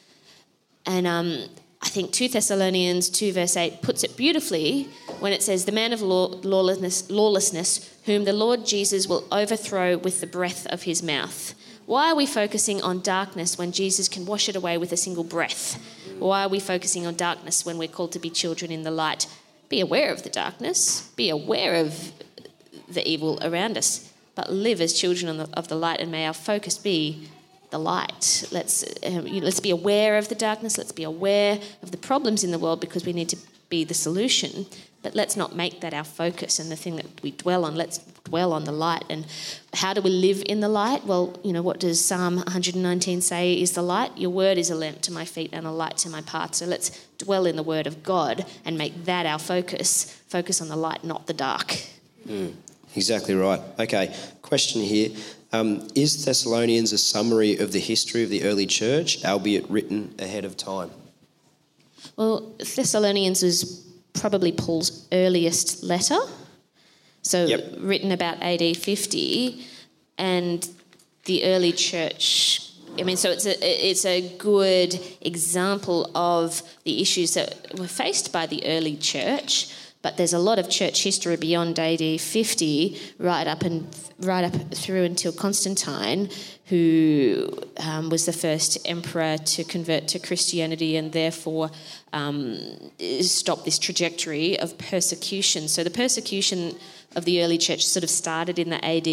And 0.85 1.05
um, 1.05 1.49
I 1.85 1.89
think 1.89 2.11
2 2.11 2.29
Thessalonians 2.29 3.09
2 3.09 3.31
verse 3.31 3.55
8 3.55 3.83
puts 3.83 4.03
it 4.03 4.17
beautifully 4.17 4.89
when 5.19 5.31
it 5.31 5.43
says, 5.43 5.65
The 5.65 5.71
man 5.71 5.93
of 5.93 6.01
law, 6.01 6.29
lawlessness, 6.43 7.11
lawlessness, 7.11 7.95
whom 8.05 8.25
the 8.25 8.33
Lord 8.33 8.65
Jesus 8.65 9.07
will 9.07 9.23
overthrow 9.31 9.95
with 9.95 10.19
the 10.19 10.27
breath 10.27 10.65
of 10.67 10.83
his 10.83 11.03
mouth. 11.03 11.53
Why 11.85 12.09
are 12.09 12.15
we 12.15 12.25
focusing 12.25 12.81
on 12.81 13.01
darkness 13.01 13.59
when 13.59 13.71
Jesus 13.71 14.09
can 14.09 14.25
wash 14.25 14.49
it 14.49 14.55
away 14.55 14.79
with 14.79 14.91
a 14.91 14.97
single 14.97 15.23
breath? 15.23 15.79
Why 16.17 16.43
are 16.45 16.49
we 16.49 16.59
focusing 16.59 17.05
on 17.05 17.15
darkness 17.15 17.63
when 17.63 17.77
we're 17.77 17.87
called 17.87 18.13
to 18.13 18.19
be 18.19 18.31
children 18.31 18.71
in 18.71 18.81
the 18.81 18.89
light? 18.89 19.27
Be 19.69 19.79
aware 19.79 20.11
of 20.11 20.23
the 20.23 20.29
darkness, 20.31 21.11
be 21.15 21.29
aware 21.29 21.75
of 21.75 22.11
the 22.89 23.07
evil 23.07 23.37
around 23.43 23.77
us, 23.77 24.11
but 24.33 24.51
live 24.51 24.81
as 24.81 24.91
children 24.93 25.39
of 25.39 25.67
the 25.67 25.75
light, 25.75 25.99
and 25.99 26.11
may 26.11 26.25
our 26.25 26.33
focus 26.33 26.79
be 26.79 27.29
the 27.71 27.79
light. 27.79 28.47
Let's, 28.51 28.83
um, 29.05 29.25
let's 29.25 29.59
be 29.59 29.71
aware 29.71 30.17
of 30.17 30.29
the 30.29 30.35
darkness, 30.35 30.77
let's 30.77 30.91
be 30.91 31.03
aware 31.03 31.59
of 31.81 31.91
the 31.91 31.97
problems 31.97 32.43
in 32.43 32.51
the 32.51 32.59
world 32.59 32.79
because 32.79 33.05
we 33.05 33.13
need 33.13 33.29
to 33.29 33.37
be 33.69 33.83
the 33.83 33.93
solution. 33.93 34.65
But 35.05 35.13
let's 35.13 35.37
not 35.37 35.55
make 35.55 35.81
that 35.81 35.93
our 35.93 36.03
focus 36.03 36.57
and 36.57 36.71
the 36.71 36.75
thing 36.75 36.95
that 36.95 37.21
we 37.21 37.29
dwell 37.29 37.63
on. 37.63 37.75
Let's 37.75 37.99
dwell 38.23 38.51
on 38.51 38.63
the 38.63 38.71
light. 38.71 39.03
And 39.07 39.27
how 39.71 39.93
do 39.93 40.01
we 40.01 40.09
live 40.09 40.41
in 40.47 40.61
the 40.61 40.67
light? 40.67 41.05
Well, 41.05 41.39
you 41.43 41.53
know, 41.53 41.61
what 41.61 41.79
does 41.79 42.03
Psalm 42.03 42.37
119 42.37 43.21
say 43.21 43.53
is 43.53 43.73
the 43.73 43.83
light? 43.83 44.17
Your 44.17 44.31
word 44.31 44.57
is 44.57 44.71
a 44.71 44.75
lamp 44.75 45.01
to 45.01 45.11
my 45.11 45.23
feet 45.23 45.51
and 45.53 45.67
a 45.67 45.71
light 45.71 45.97
to 45.97 46.09
my 46.09 46.21
path. 46.21 46.55
So 46.55 46.65
let's 46.65 46.89
dwell 47.19 47.45
in 47.45 47.55
the 47.55 47.61
word 47.61 47.85
of 47.85 48.01
God 48.01 48.47
and 48.65 48.79
make 48.79 49.05
that 49.05 49.27
our 49.27 49.37
focus. 49.37 50.05
Focus 50.27 50.59
on 50.59 50.69
the 50.69 50.75
light, 50.75 51.03
not 51.03 51.27
the 51.27 51.33
dark. 51.33 51.77
Mm, 52.27 52.55
exactly 52.95 53.35
right. 53.35 53.61
Okay, 53.77 54.11
question 54.41 54.81
here. 54.81 55.09
Um, 55.55 55.87
is 55.95 56.25
Thessalonians 56.25 56.91
a 56.91 56.97
summary 56.97 57.57
of 57.57 57.71
the 57.71 57.79
history 57.79 58.23
of 58.23 58.29
the 58.29 58.43
early 58.43 58.65
church, 58.65 59.23
albeit 59.23 59.69
written 59.69 60.13
ahead 60.19 60.45
of 60.45 60.57
time? 60.57 60.91
Well, 62.15 62.53
Thessalonians 62.59 63.43
is 63.43 63.85
probably 64.13 64.51
Paul's 64.51 65.07
earliest 65.11 65.83
letter. 65.83 66.19
So 67.21 67.45
yep. 67.45 67.73
written 67.79 68.11
about 68.11 68.41
AD 68.41 68.77
50, 68.77 69.65
and 70.17 70.67
the 71.25 71.43
early 71.45 71.71
church. 71.71 72.71
I 72.99 73.03
mean, 73.03 73.17
so 73.17 73.29
it's 73.29 73.45
a 73.45 73.89
it's 73.89 74.05
a 74.05 74.35
good 74.37 74.99
example 75.21 76.11
of 76.15 76.61
the 76.83 77.01
issues 77.01 77.33
that 77.33 77.77
were 77.77 77.87
faced 77.87 78.31
by 78.31 78.45
the 78.45 78.65
early 78.65 78.95
church. 78.95 79.73
But 80.05 80.17
there's 80.17 80.33
a 80.33 80.37
lot 80.39 80.59
of 80.59 80.69
church 80.69 81.01
history 81.01 81.35
beyond 81.35 81.79
AD 81.79 82.21
50, 82.21 83.01
right 83.17 83.47
up 83.47 83.63
and 83.63 83.87
right 84.19 84.43
up 84.43 84.53
through 84.71 85.03
until 85.03 85.31
Constantine, 85.31 86.29
who 86.67 87.49
um, 87.77 88.11
was 88.11 88.27
the 88.27 88.31
first 88.31 88.77
emperor 88.85 89.39
to 89.39 89.63
convert 89.63 90.07
to 90.09 90.19
Christianity 90.19 90.95
and 90.95 91.11
therefore 91.11 91.71
um, 92.13 92.59
stop 93.21 93.65
this 93.65 93.79
trajectory 93.79 94.59
of 94.59 94.77
persecution. 94.77 95.67
So 95.67 95.83
the 95.83 95.89
persecution 95.89 96.75
of 97.15 97.25
the 97.25 97.41
early 97.41 97.57
church 97.57 97.83
sort 97.83 98.03
of 98.03 98.11
started 98.11 98.59
in 98.59 98.69
the 98.69 98.85
AD 98.85 99.05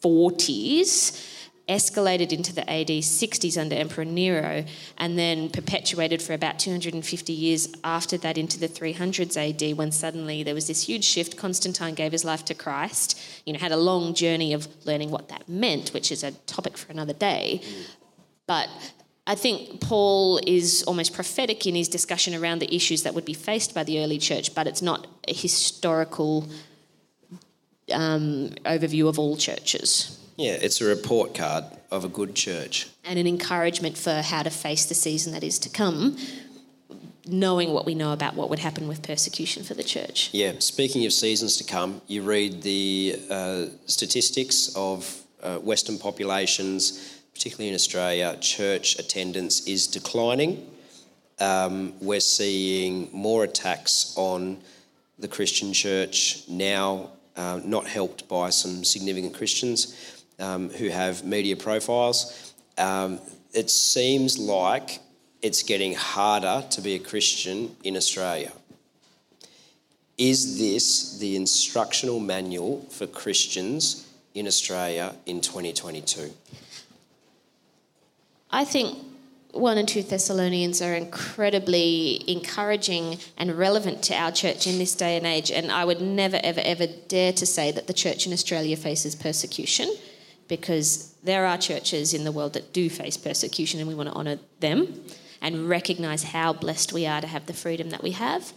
40s 0.00 1.39
escalated 1.70 2.32
into 2.32 2.52
the 2.52 2.68
AD 2.68 2.88
60s 2.88 3.56
under 3.56 3.76
Emperor 3.76 4.04
Nero, 4.04 4.64
and 4.98 5.16
then 5.16 5.48
perpetuated 5.48 6.20
for 6.20 6.32
about 6.34 6.58
250 6.58 7.32
years 7.32 7.72
after 7.84 8.18
that 8.18 8.36
into 8.36 8.58
the 8.58 8.68
300s 8.68 9.36
AD, 9.36 9.78
when 9.78 9.92
suddenly 9.92 10.42
there 10.42 10.54
was 10.54 10.66
this 10.66 10.88
huge 10.88 11.04
shift. 11.04 11.36
Constantine 11.36 11.94
gave 11.94 12.12
his 12.12 12.24
life 12.24 12.44
to 12.46 12.54
Christ, 12.54 13.18
you 13.46 13.52
know, 13.52 13.58
had 13.60 13.72
a 13.72 13.76
long 13.76 14.12
journey 14.14 14.52
of 14.52 14.66
learning 14.84 15.10
what 15.10 15.28
that 15.28 15.48
meant, 15.48 15.90
which 15.90 16.10
is 16.10 16.24
a 16.24 16.32
topic 16.32 16.76
for 16.76 16.90
another 16.90 17.14
day. 17.14 17.62
But 18.46 18.68
I 19.26 19.36
think 19.36 19.80
Paul 19.80 20.40
is 20.44 20.82
almost 20.88 21.14
prophetic 21.14 21.66
in 21.66 21.76
his 21.76 21.88
discussion 21.88 22.34
around 22.34 22.58
the 22.58 22.74
issues 22.74 23.04
that 23.04 23.14
would 23.14 23.24
be 23.24 23.34
faced 23.34 23.74
by 23.74 23.84
the 23.84 24.00
early 24.00 24.18
church, 24.18 24.56
but 24.56 24.66
it's 24.66 24.82
not 24.82 25.06
a 25.28 25.32
historical 25.32 26.48
um, 27.92 28.50
overview 28.64 29.08
of 29.08 29.20
all 29.20 29.36
churches. 29.36 30.19
Yeah, 30.40 30.52
it's 30.52 30.80
a 30.80 30.86
report 30.86 31.34
card 31.34 31.64
of 31.90 32.02
a 32.02 32.08
good 32.08 32.34
church. 32.34 32.88
and 33.04 33.18
an 33.18 33.26
encouragement 33.26 33.98
for 33.98 34.22
how 34.22 34.42
to 34.42 34.48
face 34.48 34.86
the 34.86 34.94
season 34.94 35.34
that 35.34 35.44
is 35.44 35.58
to 35.58 35.68
come, 35.68 36.16
knowing 37.26 37.74
what 37.74 37.84
we 37.84 37.94
know 37.94 38.14
about 38.14 38.36
what 38.36 38.48
would 38.48 38.58
happen 38.58 38.88
with 38.88 39.02
persecution 39.02 39.62
for 39.64 39.74
the 39.74 39.82
church. 39.82 40.30
Yeah, 40.32 40.52
speaking 40.60 41.04
of 41.04 41.12
seasons 41.12 41.58
to 41.58 41.64
come, 41.64 42.00
you 42.06 42.22
read 42.22 42.62
the 42.62 43.20
uh, 43.28 43.64
statistics 43.84 44.74
of 44.74 45.22
uh, 45.42 45.58
Western 45.58 45.98
populations, 45.98 47.20
particularly 47.34 47.68
in 47.68 47.74
Australia, 47.74 48.38
church 48.40 48.98
attendance 48.98 49.66
is 49.66 49.86
declining. 49.86 50.66
Um, 51.38 51.92
we're 52.00 52.20
seeing 52.20 53.10
more 53.12 53.44
attacks 53.44 54.14
on 54.16 54.62
the 55.18 55.28
Christian 55.28 55.74
church 55.74 56.44
now, 56.48 57.10
uh, 57.36 57.60
not 57.62 57.86
helped 57.86 58.26
by 58.26 58.48
some 58.48 58.84
significant 58.84 59.34
Christians 59.34 60.16
um, 60.40 60.70
who 60.70 60.88
have 60.88 61.24
media 61.24 61.56
profiles. 61.56 62.54
Um, 62.78 63.20
it 63.52 63.70
seems 63.70 64.38
like 64.38 65.00
it's 65.42 65.62
getting 65.62 65.94
harder 65.94 66.66
to 66.70 66.80
be 66.80 66.94
a 66.94 66.98
Christian 66.98 67.76
in 67.84 67.96
Australia. 67.96 68.52
Is 70.18 70.58
this 70.58 71.18
the 71.18 71.36
instructional 71.36 72.20
manual 72.20 72.82
for 72.90 73.06
Christians 73.06 74.06
in 74.34 74.46
Australia 74.46 75.14
in 75.24 75.40
2022? 75.40 76.32
I 78.50 78.64
think 78.64 78.98
1 79.52 79.78
and 79.78 79.88
2 79.88 80.02
Thessalonians 80.02 80.82
are 80.82 80.94
incredibly 80.94 82.22
encouraging 82.30 83.18
and 83.36 83.56
relevant 83.56 84.02
to 84.04 84.14
our 84.14 84.30
church 84.30 84.66
in 84.66 84.78
this 84.78 84.94
day 84.94 85.16
and 85.16 85.26
age. 85.26 85.50
And 85.50 85.72
I 85.72 85.84
would 85.84 86.00
never, 86.00 86.38
ever, 86.42 86.60
ever 86.62 86.86
dare 87.08 87.32
to 87.32 87.46
say 87.46 87.72
that 87.72 87.86
the 87.86 87.92
church 87.92 88.26
in 88.26 88.32
Australia 88.32 88.76
faces 88.76 89.14
persecution 89.14 89.90
because 90.50 91.14
there 91.22 91.46
are 91.46 91.56
churches 91.56 92.12
in 92.12 92.24
the 92.24 92.32
world 92.32 92.52
that 92.52 92.74
do 92.74 92.90
face 92.90 93.16
persecution 93.16 93.80
and 93.80 93.88
we 93.88 93.94
want 93.94 94.10
to 94.10 94.14
honour 94.14 94.38
them 94.58 95.02
and 95.40 95.70
recognise 95.70 96.24
how 96.24 96.52
blessed 96.52 96.92
we 96.92 97.06
are 97.06 97.22
to 97.22 97.26
have 97.26 97.46
the 97.46 97.54
freedom 97.54 97.88
that 97.88 98.02
we 98.02 98.10
have. 98.10 98.52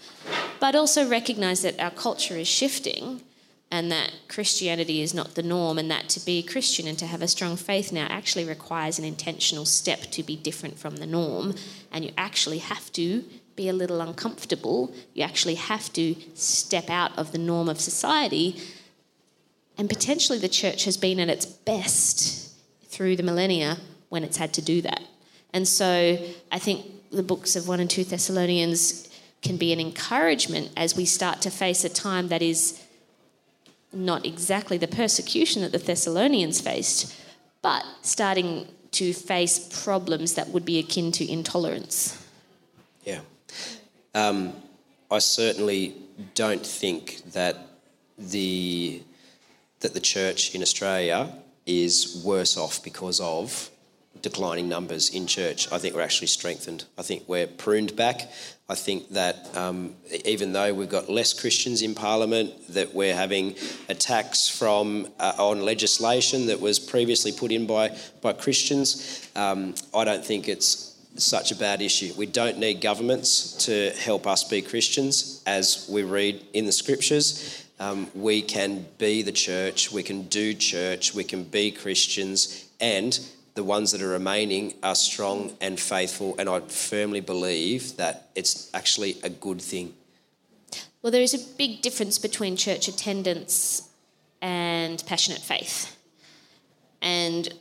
But 0.60 0.76
also 0.76 1.08
recognise 1.08 1.62
that 1.62 1.80
our 1.80 1.92
culture 1.92 2.36
is 2.36 2.48
shifting 2.48 3.22
and 3.72 3.92
that 3.92 4.12
Christianity 4.28 5.02
is 5.02 5.16
not 5.16 5.34
the 5.34 5.42
norm, 5.42 5.80
and 5.80 5.90
that 5.90 6.08
to 6.10 6.24
be 6.24 6.38
a 6.38 6.44
Christian 6.44 6.88
and 6.88 7.00
to 7.00 7.08
have 7.08 7.24
a 7.24 7.28
strong 7.28 7.56
faith 7.56 7.92
now 7.92 8.06
actually 8.08 8.46
requires 8.46 9.00
an 9.00 9.06
intentional 9.06 9.66
step 9.66 10.02
to 10.12 10.22
be 10.22 10.36
different 10.36 10.78
from 10.78 10.98
the 10.98 11.08
norm. 11.08 11.56
And 11.92 12.06
you 12.06 12.12
actually 12.16 12.60
have 12.60 12.92
to 12.94 13.24
be 13.56 13.70
a 13.70 13.74
little 13.74 14.00
uncomfortable. 14.00 14.94
You 15.16 15.24
actually 15.24 15.56
have 15.56 15.92
to 15.94 16.16
step 16.36 16.90
out 16.92 17.18
of 17.18 17.32
the 17.32 17.40
norm 17.40 17.68
of 17.68 17.82
society. 17.82 18.62
And 19.78 19.90
potentially 19.90 20.38
the 20.38 20.50
church 20.50 20.86
has 20.86 20.98
been 20.98 21.20
at 21.20 21.30
its 21.30 21.46
best 21.46 22.54
through 22.86 23.16
the 23.16 23.24
millennia 23.24 23.78
when 24.10 24.24
it's 24.24 24.38
had 24.38 24.54
to 24.54 24.62
do 24.62 24.82
that. 24.82 25.02
And 25.54 25.68
so 25.68 26.18
I 26.52 26.60
think 26.60 26.86
the 27.12 27.24
books 27.24 27.56
of 27.56 27.68
1 27.68 27.80
and 27.80 27.90
2 27.90 28.04
Thessalonians 28.04 29.10
can 29.42 29.58
be 29.58 29.74
an 29.74 29.80
encouragement 29.80 30.72
as 30.78 30.96
we 30.96 31.06
start 31.06 31.42
to 31.42 31.52
face 31.52 31.84
a 31.84 31.90
time 31.90 32.30
that 32.30 32.42
is 32.42 32.82
not 33.92 34.26
exactly 34.26 34.78
the 34.78 34.88
persecution 34.88 35.62
that 35.62 35.72
the 35.72 35.78
Thessalonians 35.78 36.62
faced, 36.62 37.16
but 37.62 37.84
starting 38.02 38.68
to 38.92 39.14
face 39.14 39.84
problems 39.84 40.36
that 40.36 40.50
would 40.50 40.66
be 40.66 40.80
akin 40.80 41.12
to 41.12 41.30
intolerance. 41.30 42.24
Yeah. 43.04 43.22
Um, 44.16 44.54
I 45.12 45.20
certainly 45.20 45.96
don't 46.36 46.66
think 46.66 47.22
that 47.34 47.58
the 48.18 49.02
that 49.84 49.94
the 49.94 50.00
church 50.00 50.56
in 50.56 50.62
Australia 50.62 51.30
is 51.66 52.22
worse 52.26 52.58
off 52.58 52.84
because 52.84 53.20
of 53.20 53.70
declining 54.22 54.70
numbers 54.70 55.10
in 55.10 55.28
church. 55.28 55.72
I 55.72 55.78
think 55.78 55.94
we're 55.94 56.02
actually 56.02 56.28
strengthened. 56.28 56.86
I 56.98 57.02
think 57.02 57.24
we're 57.28 57.48
pruned 57.48 57.96
back. 57.96 58.32
I 58.70 58.76
think 58.76 59.10
that 59.10 59.56
um, 59.56 59.96
even 60.26 60.54
though 60.54 60.74
we've 60.74 60.90
got 60.90 61.10
less 61.10 61.34
Christians 61.34 61.82
in 61.82 61.94
Parliament, 61.94 62.54
that 62.70 62.94
we're 62.94 63.16
having 63.16 63.56
attacks 63.90 64.48
from 64.48 65.10
uh, 65.20 65.34
on 65.38 65.62
legislation 65.62 66.48
that 66.48 66.62
was 66.62 66.80
previously 66.80 67.34
put 67.34 67.52
in 67.52 67.68
by 67.68 67.96
by 68.22 68.34
Christians. 68.34 69.30
Um, 69.36 69.76
I 69.94 70.06
don't 70.06 70.26
think 70.26 70.48
it's 70.48 70.94
such 71.18 71.52
a 71.52 71.56
bad 71.56 71.82
issue. 71.82 72.14
We 72.18 72.26
don't 72.26 72.58
need 72.58 72.82
governments 72.82 73.66
to 73.66 73.92
help 73.92 74.26
us 74.26 74.44
be 74.44 74.62
Christians, 74.62 75.44
as 75.46 75.88
we 75.92 76.04
read 76.04 76.44
in 76.54 76.66
the 76.66 76.72
scriptures. 76.72 77.63
Um, 77.84 78.08
we 78.16 78.42
can 78.42 78.86
be 78.98 79.24
the 79.24 79.34
church, 79.34 79.92
we 79.92 80.04
can 80.04 80.22
do 80.30 80.54
church, 80.54 81.14
we 81.14 81.26
can 81.26 81.44
be 81.44 81.70
Christians, 81.70 82.70
and 82.80 83.20
the 83.56 83.64
ones 83.64 83.92
that 83.92 84.02
are 84.02 84.08
remaining 84.08 84.76
are 84.82 84.96
strong 84.96 85.52
and 85.60 85.78
faithful. 85.78 86.34
And 86.40 86.48
I 86.48 86.62
firmly 86.62 87.20
believe 87.20 87.98
that 87.98 88.30
it's 88.36 88.74
actually 88.74 89.18
a 89.22 89.30
good 89.30 89.62
thing. 89.62 89.94
Well, 91.02 91.12
there 91.12 91.22
is 91.22 91.34
a 91.34 91.56
big 91.58 91.82
difference 91.82 92.20
between 92.20 92.56
church 92.56 92.88
attendance 92.88 93.90
and 94.42 95.04
passionate 95.06 95.42
faith. 95.42 95.94
And 97.02 97.54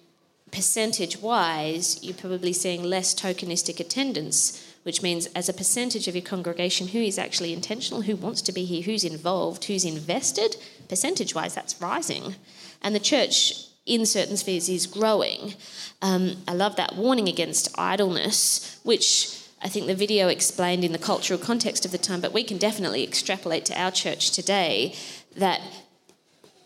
percentage 0.52 1.18
wise, 1.18 1.98
you're 2.00 2.14
probably 2.14 2.52
seeing 2.52 2.85
less 2.85 3.12
tokenistic 3.12 3.80
attendance, 3.80 4.71
which 4.82 5.02
means 5.02 5.26
as 5.26 5.48
a 5.48 5.54
percentage 5.54 6.08
of 6.08 6.14
your 6.14 6.24
congregation, 6.24 6.88
who 6.88 6.98
is 6.98 7.18
actually 7.18 7.52
intentional, 7.52 8.02
who 8.02 8.16
wants 8.16 8.42
to 8.42 8.52
be 8.52 8.64
here, 8.64 8.82
who's 8.82 9.04
involved, 9.04 9.64
who's 9.64 9.84
invested, 9.84 10.56
percentage 10.88 11.34
wise, 11.34 11.54
that's 11.54 11.80
rising. 11.80 12.34
And 12.82 12.94
the 12.94 13.00
church 13.00 13.66
in 13.86 14.06
certain 14.06 14.36
spheres 14.36 14.68
is 14.68 14.86
growing. 14.86 15.54
Um, 16.02 16.36
I 16.46 16.52
love 16.52 16.76
that 16.76 16.96
warning 16.96 17.28
against 17.28 17.76
idleness, 17.78 18.80
which 18.82 19.38
I 19.62 19.68
think 19.68 19.86
the 19.86 19.94
video 19.94 20.28
explained 20.28 20.84
in 20.84 20.92
the 20.92 20.98
cultural 20.98 21.38
context 21.38 21.84
of 21.84 21.92
the 21.92 21.98
time, 21.98 22.20
but 22.20 22.32
we 22.32 22.44
can 22.44 22.58
definitely 22.58 23.04
extrapolate 23.04 23.64
to 23.66 23.80
our 23.80 23.92
church 23.92 24.30
today 24.32 24.94
that 25.36 25.60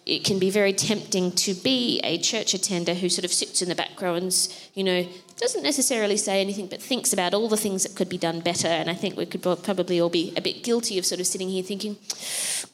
it 0.07 0.23
can 0.23 0.39
be 0.39 0.51
very 0.51 0.73
tempting 0.73 1.33
to 1.33 1.53
be 1.53 2.01
a 2.05 2.17
church 2.17 2.55
attender 2.55 2.95
who 2.95 3.09
sort 3.09 3.25
of 3.25 3.33
sits 3.33 3.61
in 3.61 3.69
the 3.69 3.75
back 3.75 4.01
row 4.01 4.15
and, 4.15 4.33
you 4.75 4.85
know, 4.85 5.05
doesn't 5.37 5.65
necessarily 5.65 6.17
say 6.17 6.41
anything 6.41 6.69
but 6.69 6.81
thinks 6.81 7.13
about 7.13 7.35
all 7.35 7.49
the 7.49 7.57
things 7.57 7.83
that 7.83 7.97
could 7.97 8.09
be 8.09 8.17
done 8.17 8.39
better. 8.39 8.69
And 8.69 8.89
I 8.89 8.95
think 8.95 9.17
we 9.17 9.27
could 9.27 9.43
probably 9.43 10.01
all 10.01 10.09
be 10.09 10.33
a 10.37 10.41
bit 10.41 10.63
guilty 10.63 10.97
of 10.99 11.05
sort 11.05 11.21
of 11.21 11.27
sitting 11.27 11.49
here 11.49 11.65
thinking, 11.65 11.97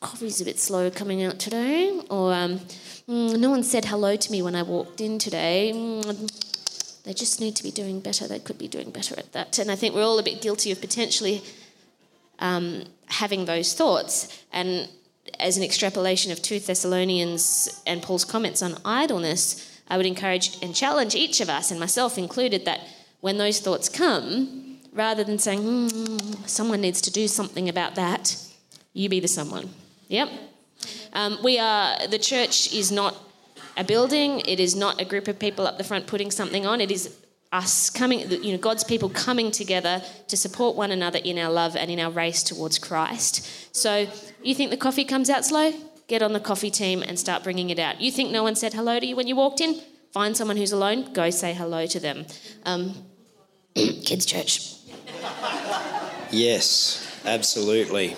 coffee's 0.01 0.43
a 0.43 0.45
bit 0.45 0.61
slow 0.61 0.91
coming 0.91 1.23
out 1.23 1.39
today, 1.39 2.03
or 2.11 2.35
um, 2.35 2.59
mm, 3.09 3.39
no 3.39 3.49
one 3.49 3.63
said 3.63 3.87
hello 3.87 4.15
to 4.15 4.31
me 4.31 4.43
when 4.43 4.55
I 4.55 4.63
walked 4.63 5.01
in 5.01 5.19
today. 5.19 5.73
Mm, 5.75 7.03
they 7.05 7.15
just 7.15 7.41
need 7.41 7.57
to 7.57 7.63
be 7.63 7.71
doing 7.71 8.01
better. 8.01 8.29
They 8.29 8.41
could 8.41 8.59
be 8.59 8.69
doing 8.69 8.91
better 8.91 9.19
at 9.19 9.33
that. 9.33 9.59
And 9.59 9.71
I 9.71 9.75
think 9.75 9.95
we're 9.95 10.05
all 10.05 10.19
a 10.19 10.23
bit 10.23 10.43
guilty 10.43 10.71
of 10.71 10.83
potentially 10.83 11.43
um, 12.41 12.85
having 13.07 13.47
those 13.47 13.73
thoughts. 13.73 14.45
And 14.53 14.89
as 15.39 15.57
an 15.57 15.63
extrapolation 15.63 16.33
of 16.33 16.43
2 16.43 16.61
Thessalonians 16.61 17.83
and 17.87 18.03
Paul's 18.03 18.25
comments 18.25 18.63
on 18.63 18.77
idleness, 18.85 19.81
I 19.89 19.97
would 19.97 20.07
encourage 20.07 20.63
and 20.63 20.75
challenge 20.75 21.15
each 21.15 21.41
of 21.41 21.49
us, 21.49 21.71
and 21.71 21.79
myself 21.79 22.19
included, 22.19 22.65
that 22.65 22.81
when 23.21 23.39
those 23.39 23.61
thoughts 23.61 23.89
come, 23.89 24.79
rather 24.93 25.25
than 25.25 25.39
saying, 25.39 25.61
mm, 25.61 26.49
someone 26.49 26.81
needs 26.81 27.01
to 27.03 27.11
do 27.11 27.29
something 27.29 27.69
about 27.69 27.95
that, 27.95 28.37
you 28.93 29.09
be 29.09 29.21
the 29.21 29.29
someone. 29.29 29.71
Yep. 30.09 30.29
Um, 31.13 31.39
we 31.43 31.59
are, 31.59 32.07
the 32.09 32.19
church 32.19 32.73
is 32.73 32.91
not 32.91 33.17
a 33.77 33.85
building, 33.85 34.41
it 34.41 34.61
is 34.61 34.75
not 34.75 35.01
a 35.01 35.05
group 35.05 35.29
of 35.29 35.39
people 35.39 35.67
up 35.67 35.79
the 35.79 35.85
front 35.85 36.07
putting 36.07 36.31
something 36.31 36.67
on, 36.67 36.81
it 36.81 36.91
is 36.91 37.17
us 37.53 37.91
coming, 37.91 38.31
you 38.31 38.53
know, 38.53 38.59
God's 38.59 38.83
people 38.83 39.11
coming 39.11 39.51
together 39.51 40.03
to 40.29 40.37
support 40.37 40.75
one 40.75 40.91
another 40.91 41.19
in 41.23 41.39
our 41.39 41.53
love 41.53 41.77
and 41.77 41.91
in 41.91 42.01
our 42.01 42.11
race 42.11 42.43
towards 42.43 42.79
Christ. 42.79 43.75
So, 43.77 44.09
you 44.43 44.55
think 44.55 44.71
the 44.71 44.77
coffee 44.77 45.05
comes 45.05 45.29
out 45.29 45.45
slow? 45.45 45.73
Get 46.09 46.23
on 46.23 46.33
the 46.33 46.41
coffee 46.41 46.71
team 46.71 47.03
and 47.03 47.19
start 47.19 47.45
bringing 47.45 47.71
it 47.71 47.79
out. 47.79 48.01
You 48.01 48.11
think 48.11 48.31
no 48.31 48.43
one 48.43 48.57
said 48.57 48.73
hello 48.73 48.99
to 48.99 49.07
you 49.07 49.15
when 49.15 49.27
you 49.27 49.37
walked 49.37 49.61
in? 49.61 49.81
Find 50.13 50.37
someone 50.37 50.57
who's 50.57 50.73
alone, 50.73 51.13
go 51.13 51.31
say 51.31 51.53
hello 51.53 51.87
to 51.87 52.01
them. 52.01 52.27
Um, 52.65 52.95
kids' 53.75 54.27
church. 54.27 54.75
Yes, 56.31 57.21
absolutely. 57.25 58.17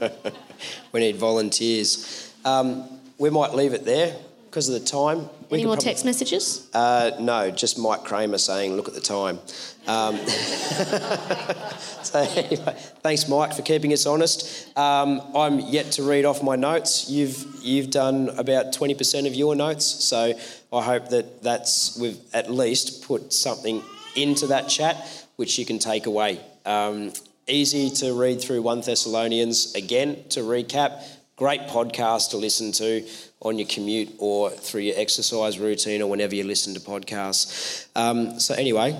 we 0.92 1.00
need 1.00 1.16
volunteers. 1.16 2.32
Um, 2.44 2.88
we 3.18 3.30
might 3.30 3.54
leave 3.54 3.72
it 3.72 3.84
there 3.84 4.16
because 4.46 4.68
of 4.68 4.80
the 4.80 4.86
time. 4.86 5.28
Any 5.50 5.64
more 5.64 5.76
text 5.76 6.04
messages? 6.04 6.68
Uh, 6.74 7.12
no, 7.20 7.50
just 7.50 7.78
Mike 7.78 8.04
Kramer 8.04 8.38
saying, 8.38 8.76
look 8.76 8.88
at 8.88 8.94
the 8.94 9.00
time. 9.00 9.38
Um, 9.86 10.16
so 12.02 12.20
anyway, 12.20 12.74
thanks, 13.02 13.28
Mike, 13.28 13.54
for 13.54 13.62
keeping 13.62 13.92
us 13.92 14.04
honest. 14.04 14.76
Um, 14.76 15.22
I'm 15.34 15.60
yet 15.60 15.92
to 15.92 16.02
read 16.02 16.26
off 16.26 16.42
my 16.42 16.56
notes. 16.56 17.08
You've 17.08 17.46
you've 17.62 17.90
done 17.90 18.28
about 18.36 18.74
20% 18.74 19.26
of 19.26 19.34
your 19.34 19.54
notes, 19.56 19.86
so 19.86 20.34
I 20.72 20.82
hope 20.82 21.08
that 21.08 21.42
that's 21.42 21.98
we've 21.98 22.18
at 22.34 22.50
least 22.50 23.04
put 23.04 23.32
something 23.32 23.82
into 24.14 24.48
that 24.48 24.68
chat 24.68 25.26
which 25.38 25.56
you 25.56 25.64
can 25.64 25.78
take 25.78 26.06
away. 26.06 26.40
Um, 26.66 27.12
easy 27.46 27.90
to 27.90 28.12
read 28.12 28.40
through 28.40 28.60
1 28.60 28.80
Thessalonians 28.80 29.74
again 29.74 30.24
to 30.30 30.40
recap. 30.40 31.04
Great 31.36 31.62
podcast 31.62 32.30
to 32.30 32.36
listen 32.36 32.72
to 32.72 33.06
on 33.40 33.58
your 33.58 33.68
commute 33.68 34.10
or 34.18 34.50
through 34.50 34.80
your 34.82 34.98
exercise 34.98 35.58
routine 35.58 36.02
or 36.02 36.10
whenever 36.10 36.34
you 36.34 36.44
listen 36.44 36.74
to 36.74 36.80
podcasts. 36.80 37.86
Um, 37.94 38.40
so, 38.40 38.54
anyway, 38.54 38.98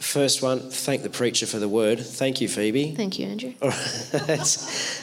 first 0.00 0.42
one, 0.42 0.70
thank 0.70 1.02
the 1.02 1.10
preacher 1.10 1.46
for 1.46 1.58
the 1.58 1.68
word. 1.68 2.00
Thank 2.00 2.40
you, 2.40 2.48
Phoebe. 2.48 2.94
Thank 2.94 3.18
you, 3.18 3.26
Andrew. 3.28 3.54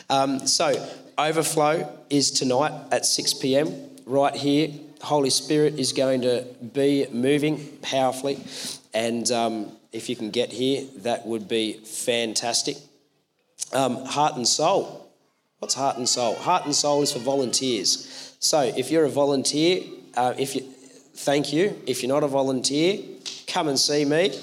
um, 0.10 0.46
so, 0.48 0.88
Overflow 1.18 2.00
is 2.10 2.32
tonight 2.32 2.72
at 2.92 3.06
6 3.06 3.34
pm, 3.36 3.74
right 4.06 4.36
here. 4.36 4.70
Holy 5.02 5.30
Spirit 5.30 5.80
is 5.80 5.94
going 5.94 6.22
to 6.22 6.46
be 6.74 7.08
moving 7.12 7.66
powerfully, 7.82 8.40
and 8.94 9.32
um, 9.32 9.72
if 9.92 10.10
you 10.10 10.16
can 10.16 10.30
get 10.30 10.52
here, 10.52 10.86
that 10.98 11.26
would 11.26 11.48
be 11.48 11.74
fantastic. 11.74 12.78
Um, 13.74 14.06
heart 14.06 14.36
and 14.36 14.48
soul. 14.48 15.12
What's 15.60 15.74
heart 15.74 15.98
and 15.98 16.08
soul? 16.08 16.36
Heart 16.36 16.66
and 16.66 16.76
soul 16.76 17.02
is 17.02 17.12
for 17.12 17.20
volunteers. 17.20 18.29
So 18.40 18.62
if 18.62 18.90
you're 18.90 19.06
a 19.06 19.10
volunteer, 19.10 19.84
uh, 20.16 20.34
if 20.38 20.56
you 20.56 20.64
thank 21.20 21.52
you. 21.52 21.80
If 21.86 22.02
you're 22.02 22.12
not 22.12 22.24
a 22.24 22.28
volunteer, 22.28 23.00
come 23.48 23.68
and 23.68 23.78
see 23.78 24.06
me 24.06 24.34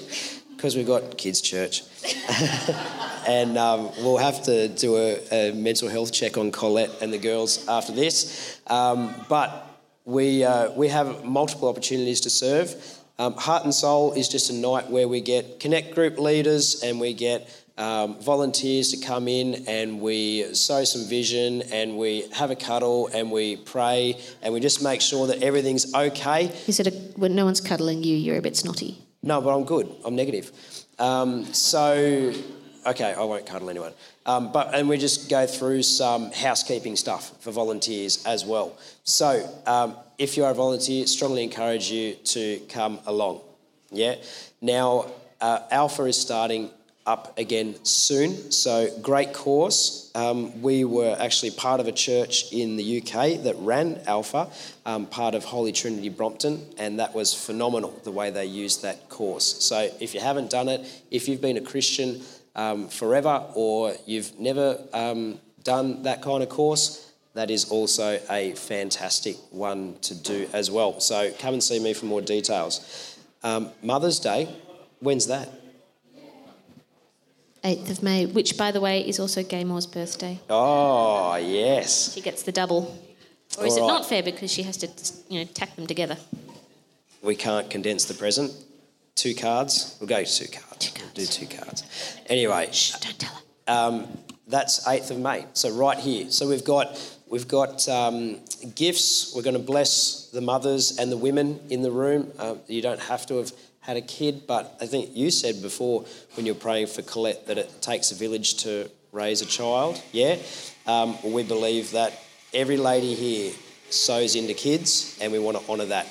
because 0.55 0.75
we've 0.75 0.87
got 0.87 1.17
kids' 1.17 1.41
church. 1.41 1.83
and 3.27 3.57
um, 3.57 3.91
we'll 3.97 4.17
have 4.17 4.43
to 4.43 4.67
do 4.67 4.95
a, 4.95 5.19
a, 5.31 5.53
mental 5.53 5.89
health 5.89 6.13
check 6.13 6.37
on 6.37 6.51
Colette 6.51 7.01
and 7.01 7.11
the 7.11 7.17
girls 7.17 7.67
after 7.67 7.91
this. 7.91 8.59
Um, 8.67 9.13
but 9.27 9.67
we, 10.05 10.43
uh, 10.43 10.71
we 10.71 10.87
have 10.89 11.25
multiple 11.25 11.67
opportunities 11.67 12.21
to 12.21 12.29
serve. 12.29 12.75
Um, 13.19 13.33
Heart 13.33 13.63
and 13.65 13.73
Soul 13.73 14.13
is 14.13 14.29
just 14.29 14.51
a 14.51 14.53
night 14.53 14.89
where 14.89 15.07
we 15.07 15.21
get 15.21 15.59
connect 15.59 15.95
group 15.95 16.19
leaders 16.19 16.83
and 16.83 16.99
we 16.99 17.13
get 17.13 17.49
um, 17.77 18.19
volunteers 18.19 18.89
to 18.91 18.97
come 18.97 19.27
in 19.27 19.65
and 19.67 20.01
we 20.01 20.53
sow 20.53 20.83
some 20.83 21.05
vision 21.05 21.61
and 21.71 21.97
we 21.97 22.27
have 22.33 22.49
a 22.49 22.55
cuddle 22.55 23.07
and 23.13 23.31
we 23.31 23.55
pray 23.55 24.19
and 24.41 24.53
we 24.53 24.59
just 24.59 24.83
make 24.83 25.01
sure 25.01 25.27
that 25.27 25.43
everything's 25.43 25.93
okay. 25.93 26.51
Is 26.67 26.77
said 26.77 27.13
when 27.15 27.35
no 27.35 27.45
one's 27.45 27.61
cuddling 27.61 28.03
you, 28.03 28.15
you're 28.15 28.37
a 28.37 28.41
bit 28.41 28.57
snotty? 28.57 28.97
No, 29.21 29.41
but 29.41 29.55
I'm 29.55 29.65
good. 29.65 29.93
I'm 30.05 30.15
negative. 30.15 30.51
Um, 30.99 31.45
so, 31.53 32.33
okay, 32.85 33.13
I 33.13 33.23
won't 33.23 33.45
cuddle 33.45 33.69
anyone. 33.69 33.93
Um, 34.25 34.51
but 34.51 34.73
and 34.73 34.89
we 34.89 34.97
just 34.97 35.29
go 35.29 35.45
through 35.47 35.83
some 35.83 36.31
housekeeping 36.31 36.95
stuff 36.95 37.31
for 37.41 37.51
volunteers 37.51 38.25
as 38.25 38.43
well. 38.43 38.77
So, 39.03 39.47
um, 39.65 39.95
if 40.17 40.35
you 40.35 40.45
are 40.45 40.51
a 40.51 40.55
volunteer, 40.55 41.05
strongly 41.07 41.43
encourage 41.43 41.91
you 41.91 42.15
to 42.15 42.59
come 42.69 42.99
along. 43.05 43.41
Yeah. 43.91 44.15
Now, 44.61 45.11
uh, 45.39 45.59
Alpha 45.69 46.05
is 46.05 46.19
starting 46.19 46.71
up 47.07 47.39
again 47.39 47.73
soon. 47.83 48.51
So, 48.51 48.91
great 49.01 49.33
course. 49.33 50.11
Um, 50.13 50.61
we 50.61 50.83
were 50.83 51.15
actually 51.17 51.51
part 51.51 51.79
of 51.79 51.87
a 51.87 51.91
church 51.91 52.51
in 52.51 52.75
the 52.75 53.01
UK 53.01 53.43
that 53.43 53.55
ran 53.59 54.01
Alpha, 54.05 54.49
um, 54.85 55.05
part 55.05 55.33
of 55.33 55.45
Holy 55.45 55.71
Trinity 55.71 56.09
Brompton, 56.09 56.67
and 56.77 56.99
that 56.99 57.15
was 57.15 57.33
phenomenal 57.33 57.99
the 58.03 58.11
way 58.11 58.29
they 58.29 58.45
used 58.45 58.81
that 58.83 59.09
course. 59.09 59.63
So, 59.63 59.89
if 60.01 60.13
you 60.13 60.19
haven't 60.19 60.51
done 60.51 60.67
it, 60.67 60.85
if 61.09 61.27
you've 61.29 61.41
been 61.41 61.57
a 61.57 61.61
Christian 61.61 62.21
um, 62.55 62.89
forever 62.89 63.45
or 63.55 63.95
you've 64.05 64.37
never 64.37 64.77
um, 64.93 65.39
done 65.63 66.03
that 66.03 66.21
kind 66.21 66.43
of 66.43 66.49
course, 66.49 67.11
that 67.35 67.49
is 67.49 67.71
also 67.71 68.19
a 68.29 68.51
fantastic 68.53 69.37
one 69.51 69.95
to 70.01 70.15
do 70.15 70.49
as 70.51 70.69
well. 70.69 70.99
So, 70.99 71.31
come 71.39 71.53
and 71.53 71.63
see 71.63 71.79
me 71.79 71.93
for 71.93 72.05
more 72.05 72.21
details. 72.21 73.15
Um, 73.43 73.69
Mother's 73.81 74.19
Day, 74.19 74.53
when's 74.99 75.27
that? 75.27 75.47
8th 77.63 77.89
of 77.89 78.03
May, 78.03 78.25
which, 78.25 78.57
by 78.57 78.71
the 78.71 78.79
way, 78.79 79.07
is 79.07 79.19
also 79.19 79.43
Gay 79.43 79.63
Moore's 79.63 79.87
birthday. 79.87 80.39
Oh, 80.49 81.35
yes. 81.35 82.13
She 82.13 82.21
gets 82.21 82.43
the 82.43 82.51
double. 82.51 82.97
Or 83.57 83.65
is 83.65 83.73
All 83.73 83.79
it 83.79 83.81
right. 83.81 83.87
not 83.87 84.05
fair 84.07 84.23
because 84.23 84.51
she 84.51 84.63
has 84.63 84.77
to, 84.77 84.89
you 85.29 85.39
know, 85.39 85.49
tack 85.53 85.75
them 85.75 85.87
together? 85.87 86.17
We 87.21 87.35
can't 87.35 87.69
condense 87.69 88.05
the 88.05 88.13
present. 88.13 88.51
Two 89.15 89.33
cards. 89.33 89.97
We'll 89.99 90.07
go 90.07 90.23
two 90.23 90.47
cards. 90.47 90.77
Two 90.77 90.91
cards. 90.91 91.13
We'll 91.15 91.25
do 91.25 91.25
two 91.25 91.47
cards. 91.47 91.83
Anyway. 92.27 92.69
Shh, 92.71 92.91
don't 92.91 93.17
tell 93.19 93.33
her. 93.33 93.41
Um, 93.67 94.07
that's 94.47 94.87
8th 94.87 95.11
of 95.11 95.19
May. 95.19 95.45
So 95.53 95.71
right 95.71 95.97
here. 95.97 96.29
So 96.29 96.47
we've 96.47 96.63
got 96.63 96.97
we've 97.27 97.47
got 97.47 97.87
um, 97.89 98.39
gifts. 98.75 99.33
We're 99.35 99.41
going 99.41 99.57
to 99.57 99.61
bless 99.61 100.29
the 100.31 100.41
mothers 100.41 100.97
and 100.97 101.11
the 101.11 101.17
women 101.17 101.59
in 101.69 101.81
the 101.81 101.91
room. 101.91 102.31
Uh, 102.37 102.55
you 102.67 102.81
don't 102.81 102.99
have 103.01 103.25
to 103.27 103.37
have 103.37 103.51
had 103.87 103.95
a 103.95 104.01
kid, 104.01 104.45
but 104.45 104.75
I 104.81 104.85
think 104.85 105.15
you 105.15 105.31
said 105.31 105.61
before 105.61 106.03
when 106.35 106.45
you 106.45 106.53
were 106.53 106.59
praying 106.59 106.87
for 106.87 107.01
Colette 107.03 107.47
that 107.47 107.57
it 107.57 107.81
takes 107.81 108.11
a 108.11 108.15
village 108.15 108.55
to 108.63 108.91
raise 109.13 109.41
a 109.41 109.45
child. 109.45 110.03
Yeah, 110.11 110.35
um, 110.85 111.17
we 111.23 111.43
believe 111.43 111.91
that 111.91 112.11
every 112.53 112.75
lady 112.75 113.13
here 113.13 113.53
sows 113.89 114.35
into 114.35 114.53
kids, 114.53 115.17
and 115.21 115.31
we 115.31 115.39
want 115.39 115.57
to 115.57 115.71
honour 115.71 115.85
that. 115.85 116.07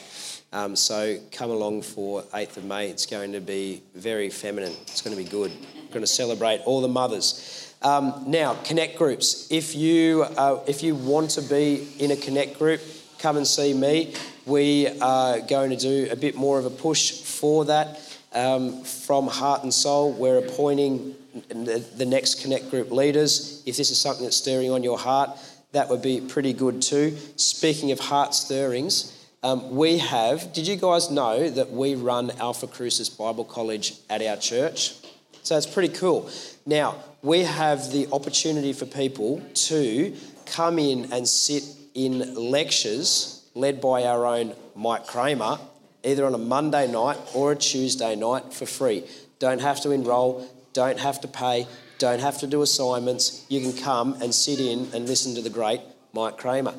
Um, 0.54 0.74
so 0.74 1.18
come 1.32 1.50
along 1.50 1.82
for 1.82 2.22
8th 2.22 2.56
of 2.56 2.64
May. 2.64 2.88
It's 2.88 3.04
going 3.04 3.32
to 3.32 3.40
be 3.40 3.82
very 3.94 4.30
feminine. 4.30 4.72
It's 4.82 5.02
going 5.02 5.14
to 5.14 5.22
be 5.22 5.28
good. 5.28 5.52
We're 5.74 5.88
going 5.88 6.00
to 6.00 6.06
celebrate 6.06 6.62
all 6.64 6.80
the 6.80 6.88
mothers. 6.88 7.74
Um, 7.82 8.24
now, 8.26 8.54
connect 8.64 8.96
groups. 8.96 9.48
If 9.50 9.76
you 9.76 10.22
uh, 10.22 10.60
if 10.66 10.82
you 10.82 10.94
want 10.94 11.32
to 11.32 11.42
be 11.42 11.86
in 11.98 12.10
a 12.10 12.16
connect 12.16 12.58
group, 12.58 12.80
come 13.18 13.36
and 13.36 13.46
see 13.46 13.74
me. 13.74 14.14
We 14.46 14.88
are 15.00 15.40
going 15.40 15.70
to 15.70 15.76
do 15.76 16.08
a 16.10 16.16
bit 16.16 16.36
more 16.36 16.58
of 16.58 16.64
a 16.64 16.70
push 16.70 17.25
for 17.36 17.64
that 17.66 18.00
um, 18.32 18.82
from 18.84 19.26
Heart 19.26 19.62
and 19.62 19.72
Soul. 19.72 20.12
We're 20.12 20.38
appointing 20.38 21.14
the, 21.48 22.06
next 22.06 22.42
Connect 22.42 22.70
Group 22.70 22.90
leaders. 22.90 23.62
If 23.66 23.76
this 23.76 23.90
is 23.90 24.00
something 24.00 24.24
that's 24.24 24.36
stirring 24.36 24.70
on 24.70 24.82
your 24.82 24.98
heart, 24.98 25.30
that 25.72 25.88
would 25.88 26.02
be 26.02 26.20
pretty 26.20 26.52
good 26.52 26.80
too. 26.82 27.16
Speaking 27.36 27.92
of 27.92 28.00
heart 28.00 28.34
stirrings, 28.34 29.12
um, 29.42 29.76
we 29.76 29.98
have, 29.98 30.52
did 30.52 30.66
you 30.66 30.76
guys 30.76 31.10
know 31.10 31.50
that 31.50 31.70
we 31.70 31.94
run 31.94 32.30
Alpha 32.40 32.66
Crucis 32.66 33.08
Bible 33.08 33.44
College 33.44 33.94
at 34.08 34.22
our 34.22 34.36
church? 34.36 34.94
So 35.42 35.56
it's 35.56 35.66
pretty 35.66 35.94
cool. 35.94 36.30
Now, 36.64 36.96
we 37.22 37.40
have 37.44 37.92
the 37.92 38.08
opportunity 38.12 38.72
for 38.72 38.86
people 38.86 39.40
to 39.54 40.16
come 40.46 40.78
in 40.78 41.12
and 41.12 41.28
sit 41.28 41.64
in 41.94 42.34
lectures 42.34 43.44
led 43.54 43.80
by 43.80 44.04
our 44.04 44.26
own 44.26 44.54
Mike 44.74 45.06
Kramer 45.06 45.58
either 46.06 46.24
on 46.24 46.34
a 46.34 46.38
Monday 46.38 46.90
night 46.90 47.18
or 47.34 47.52
a 47.52 47.56
Tuesday 47.56 48.14
night 48.14 48.54
for 48.54 48.64
free. 48.64 49.04
Don't 49.38 49.60
have 49.60 49.80
to 49.82 49.90
enrol, 49.90 50.48
don't 50.72 50.98
have 50.98 51.20
to 51.22 51.28
pay, 51.28 51.66
don't 51.98 52.20
have 52.20 52.38
to 52.38 52.46
do 52.46 52.62
assignments. 52.62 53.44
You 53.48 53.60
can 53.60 53.72
come 53.76 54.14
and 54.22 54.34
sit 54.34 54.60
in 54.60 54.88
and 54.94 55.06
listen 55.06 55.34
to 55.34 55.42
the 55.42 55.50
great 55.50 55.80
Mike 56.12 56.38
Kramer. 56.38 56.74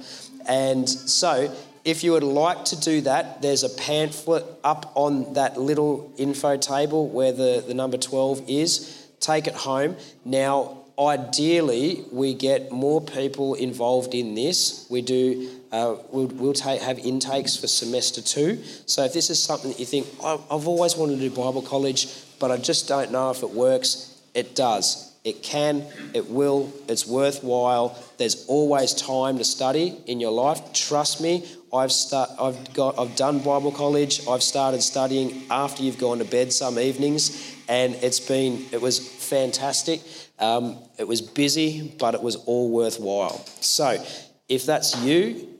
And 0.47 0.89
so, 0.89 1.53
if 1.83 2.03
you 2.03 2.11
would 2.13 2.23
like 2.23 2.65
to 2.65 2.79
do 2.79 3.01
that, 3.01 3.41
there's 3.41 3.63
a 3.63 3.69
pamphlet 3.69 4.43
up 4.63 4.91
on 4.95 5.33
that 5.33 5.57
little 5.57 6.11
info 6.17 6.57
table 6.57 7.07
where 7.07 7.31
the, 7.31 7.63
the 7.65 7.73
number 7.73 7.97
12 7.97 8.49
is. 8.49 9.07
Take 9.19 9.47
it 9.47 9.53
home. 9.53 9.95
Now, 10.25 10.83
ideally, 10.99 12.03
we 12.11 12.33
get 12.33 12.71
more 12.71 13.01
people 13.01 13.53
involved 13.53 14.13
in 14.13 14.35
this. 14.35 14.87
We 14.89 15.01
do 15.01 15.56
uh, 15.71 15.95
we'll, 16.11 16.27
we'll 16.27 16.53
take, 16.53 16.81
have 16.81 16.99
intakes 16.99 17.57
for 17.57 17.67
semester 17.67 18.21
two. 18.21 18.63
So 18.85 19.03
if 19.03 19.13
this 19.13 19.29
is 19.29 19.41
something 19.41 19.71
that 19.71 19.79
you 19.79 19.85
think, 19.85 20.07
I've 20.23 20.67
always 20.67 20.95
wanted 20.95 21.19
to 21.19 21.29
do 21.29 21.35
Bible 21.35 21.61
college, 21.61 22.07
but 22.39 22.51
I 22.51 22.57
just 22.57 22.87
don't 22.87 23.11
know 23.11 23.31
if 23.31 23.43
it 23.43 23.49
works, 23.49 24.21
it 24.33 24.55
does. 24.55 25.07
It 25.23 25.43
can, 25.43 25.83
it 26.13 26.29
will, 26.29 26.71
it's 26.87 27.05
worthwhile. 27.05 28.01
There's 28.17 28.45
always 28.45 28.93
time 28.93 29.37
to 29.39 29.43
study 29.43 29.97
in 30.05 30.21
your 30.21 30.31
life. 30.31 30.71
Trust 30.71 31.19
me, 31.19 31.45
I've, 31.73 31.91
start, 31.91 32.29
I've, 32.39 32.73
got, 32.73 32.97
I've 32.97 33.15
done 33.17 33.39
Bible 33.39 33.73
college. 33.73 34.25
I've 34.25 34.43
started 34.43 34.81
studying 34.81 35.43
after 35.49 35.83
you've 35.83 35.97
gone 35.97 36.19
to 36.19 36.23
bed 36.23 36.53
some 36.53 36.79
evenings, 36.79 37.55
and 37.67 37.95
it's 37.95 38.21
been, 38.21 38.65
it 38.71 38.81
was 38.81 38.99
fantastic. 38.99 40.01
Um, 40.39 40.77
it 40.97 41.05
was 41.05 41.21
busy, 41.21 41.93
but 41.99 42.13
it 42.13 42.21
was 42.21 42.37
all 42.37 42.69
worthwhile. 42.69 43.43
So, 43.59 44.01
if 44.47 44.65
that's 44.65 44.95
you, 45.03 45.56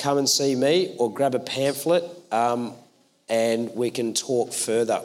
come 0.00 0.18
and 0.18 0.28
see 0.28 0.54
me 0.56 0.94
or 0.98 1.12
grab 1.12 1.34
a 1.34 1.38
pamphlet 1.38 2.04
um, 2.32 2.72
and 3.28 3.70
we 3.74 3.90
can 3.90 4.14
talk 4.14 4.52
further. 4.52 5.02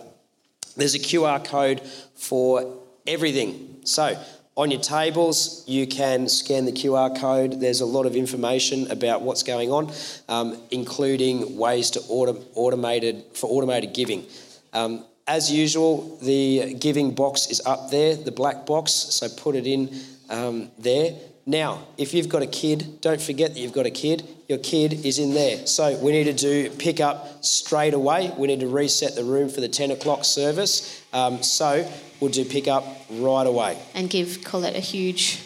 There's 0.76 0.96
a 0.96 1.00
QR 1.00 1.44
code 1.44 1.82
for 2.16 2.78
everything. 3.06 3.82
So, 3.84 4.18
on 4.58 4.72
your 4.72 4.80
tables, 4.80 5.66
you 5.68 5.86
can 5.86 6.30
scan 6.30 6.66
the 6.66 6.72
QR 6.72 7.20
code. 7.20 7.60
There's 7.60 7.82
a 7.82 7.86
lot 7.86 8.06
of 8.06 8.16
information 8.16 8.90
about 8.90 9.22
what's 9.22 9.44
going 9.44 9.70
on, 9.70 9.92
um, 10.30 10.58
including 10.72 11.58
ways 11.58 11.92
to 11.92 12.00
autom- 12.00 12.42
automated 12.56 13.26
for 13.34 13.48
automated 13.50 13.94
giving. 13.94 14.26
Um, 14.72 15.04
as 15.28 15.52
usual, 15.52 16.18
the 16.22 16.74
giving 16.76 17.14
box 17.14 17.48
is 17.48 17.62
up 17.66 17.92
there, 17.92 18.16
the 18.16 18.32
black 18.32 18.66
box. 18.66 18.92
So 18.92 19.28
put 19.28 19.56
it 19.56 19.68
in 19.68 19.90
um, 20.30 20.72
there. 20.78 21.16
Now, 21.48 21.86
if 21.98 22.14
you've 22.14 22.28
got 22.28 22.42
a 22.42 22.48
kid, 22.48 23.02
don't 23.02 23.22
forget 23.22 23.54
that 23.54 23.60
you've 23.60 23.74
got 23.74 23.86
a 23.86 23.92
kid. 23.92 24.28
Your 24.50 24.58
kid 24.58 25.06
is 25.06 25.20
in 25.20 25.36
there. 25.36 25.68
So 25.68 25.96
we 26.00 26.12
need 26.12 26.24
to 26.24 26.34
do 26.34 26.72
pick 26.72 27.00
up 27.00 27.44
straight 27.44 27.94
away. 27.94 28.34
We 28.36 28.48
need 28.48 28.62
to 28.62 28.68
reset 28.68 29.16
the 29.16 29.24
room 29.24 29.50
for 29.50 29.62
the 29.62 29.68
10 29.68 29.92
o'clock 29.92 30.26
service. 30.26 31.04
Um, 31.14 31.44
so 31.44 31.88
we'll 32.20 32.32
do 32.32 32.46
pick 32.46 32.68
up 32.68 32.84
right 33.12 33.46
away. 33.46 33.78
And 33.94 34.10
give 34.10 34.44
Colette 34.44 34.76
a 34.76 34.80
huge 34.80 35.40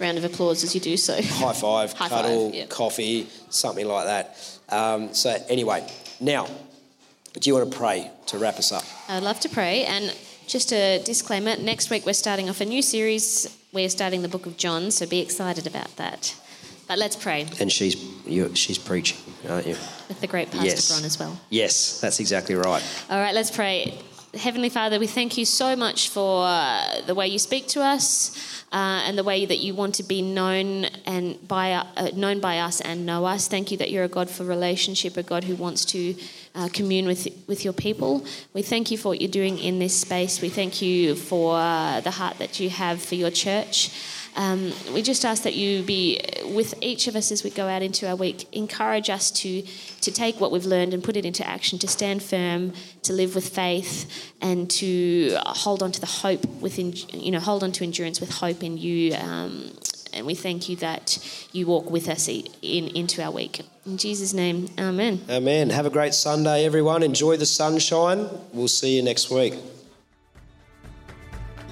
round 0.00 0.18
of 0.18 0.24
applause 0.24 0.64
as 0.64 0.74
you 0.74 0.80
do 0.80 0.96
so. 0.96 1.14
High 1.22 1.52
five, 1.52 1.92
High 1.94 2.08
cuddle, 2.08 2.46
five, 2.46 2.54
yep. 2.54 2.68
coffee, 2.68 3.28
something 3.48 3.86
like 3.86 4.06
that. 4.06 4.58
Um, 4.68 5.14
so 5.14 5.36
anyway, 5.48 5.86
now, 6.20 6.46
do 7.34 7.48
you 7.48 7.54
want 7.54 7.70
to 7.70 7.76
pray 7.76 8.10
to 8.26 8.38
wrap 8.38 8.56
us 8.56 8.72
up? 8.72 8.82
I'd 9.08 9.22
love 9.22 9.38
to 9.40 9.48
pray. 9.48 9.84
And 9.84 10.12
just 10.46 10.72
a 10.72 11.00
disclaimer 11.04 11.56
next 11.56 11.90
week 11.90 12.06
we're 12.06 12.12
starting 12.12 12.48
off 12.48 12.60
a 12.60 12.64
new 12.64 12.82
series. 12.82 13.56
We're 13.76 13.90
starting 13.90 14.22
the 14.22 14.28
book 14.28 14.46
of 14.46 14.56
John, 14.56 14.90
so 14.90 15.06
be 15.06 15.20
excited 15.20 15.66
about 15.66 15.94
that. 15.96 16.34
But 16.88 16.96
let's 16.98 17.14
pray 17.14 17.46
And 17.60 17.70
she's 17.70 17.94
she's 18.54 18.78
preaching, 18.78 19.18
aren't 19.46 19.66
you? 19.66 19.76
with 20.08 20.18
the 20.22 20.26
great 20.26 20.50
Pastor 20.50 20.66
Yes. 20.66 20.88
Bron 20.90 21.04
as 21.04 21.18
well. 21.18 21.38
Yes, 21.50 22.00
that's 22.00 22.18
exactly 22.18 22.54
right. 22.54 22.82
All 23.10 23.20
right, 23.20 23.34
let's 23.34 23.50
pray. 23.50 23.98
Heavenly 24.32 24.70
Father, 24.70 24.98
we 24.98 25.06
thank 25.06 25.36
you 25.36 25.44
so 25.44 25.76
much 25.76 26.08
for 26.08 26.48
the 27.06 27.14
way 27.14 27.28
you 27.28 27.38
speak 27.38 27.66
to 27.68 27.82
us 27.82 28.55
uh, 28.72 29.02
and 29.04 29.16
the 29.16 29.24
way 29.24 29.46
that 29.46 29.58
you 29.58 29.74
want 29.74 29.94
to 29.94 30.02
be 30.02 30.22
known 30.22 30.86
and 31.06 31.46
by 31.46 31.72
uh, 31.72 32.10
known 32.14 32.40
by 32.40 32.58
us 32.58 32.80
and 32.80 33.06
know 33.06 33.24
us. 33.24 33.48
Thank 33.48 33.70
you 33.70 33.76
that 33.78 33.90
you're 33.90 34.04
a 34.04 34.08
God 34.08 34.28
for 34.28 34.44
relationship, 34.44 35.16
a 35.16 35.22
God 35.22 35.44
who 35.44 35.54
wants 35.54 35.84
to 35.86 36.14
uh, 36.54 36.68
commune 36.72 37.06
with 37.06 37.28
with 37.46 37.64
your 37.64 37.72
people. 37.72 38.24
We 38.52 38.62
thank 38.62 38.90
you 38.90 38.98
for 38.98 39.10
what 39.10 39.20
you're 39.20 39.30
doing 39.30 39.58
in 39.58 39.78
this 39.78 39.98
space. 39.98 40.40
We 40.40 40.48
thank 40.48 40.82
you 40.82 41.14
for 41.14 41.56
uh, 41.56 42.00
the 42.00 42.10
heart 42.10 42.38
that 42.38 42.58
you 42.58 42.70
have 42.70 43.00
for 43.00 43.14
your 43.14 43.30
church. 43.30 43.90
Um, 44.36 44.72
we 44.92 45.00
just 45.02 45.24
ask 45.24 45.42
that 45.44 45.54
you 45.54 45.82
be 45.82 46.20
with 46.44 46.74
each 46.82 47.08
of 47.08 47.16
us 47.16 47.32
as 47.32 47.42
we 47.42 47.50
go 47.50 47.66
out 47.66 47.82
into 47.82 48.06
our 48.08 48.16
week. 48.16 48.46
Encourage 48.52 49.08
us 49.08 49.30
to 49.32 49.62
to 49.62 50.12
take 50.12 50.40
what 50.40 50.52
we've 50.52 50.66
learned 50.66 50.92
and 50.94 51.02
put 51.02 51.16
it 51.16 51.24
into 51.24 51.46
action, 51.46 51.78
to 51.78 51.88
stand 51.88 52.22
firm, 52.22 52.72
to 53.02 53.12
live 53.12 53.34
with 53.34 53.48
faith, 53.48 54.32
and 54.40 54.70
to 54.70 55.36
hold 55.46 55.82
on 55.82 55.90
to 55.92 56.00
the 56.00 56.06
hope 56.06 56.44
within 56.60 56.92
you 57.12 57.30
know 57.30 57.40
hold 57.40 57.64
on 57.64 57.72
to 57.72 57.84
endurance 57.84 58.20
with 58.20 58.30
hope 58.30 58.62
in 58.62 58.76
you. 58.76 59.14
Um, 59.14 59.72
and 60.12 60.26
we 60.26 60.34
thank 60.34 60.68
you 60.68 60.76
that 60.76 61.18
you 61.52 61.66
walk 61.66 61.90
with 61.90 62.08
us 62.08 62.28
in, 62.28 62.46
in 62.62 62.88
into 62.88 63.22
our 63.22 63.30
week. 63.30 63.62
In 63.86 63.96
Jesus' 63.96 64.32
name, 64.32 64.68
Amen. 64.78 65.24
Amen. 65.30 65.70
Have 65.70 65.86
a 65.86 65.90
great 65.90 66.14
Sunday, 66.14 66.64
everyone. 66.64 67.02
Enjoy 67.02 67.36
the 67.36 67.46
sunshine. 67.46 68.28
We'll 68.52 68.68
see 68.68 68.96
you 68.96 69.02
next 69.02 69.30
week. 69.30 69.54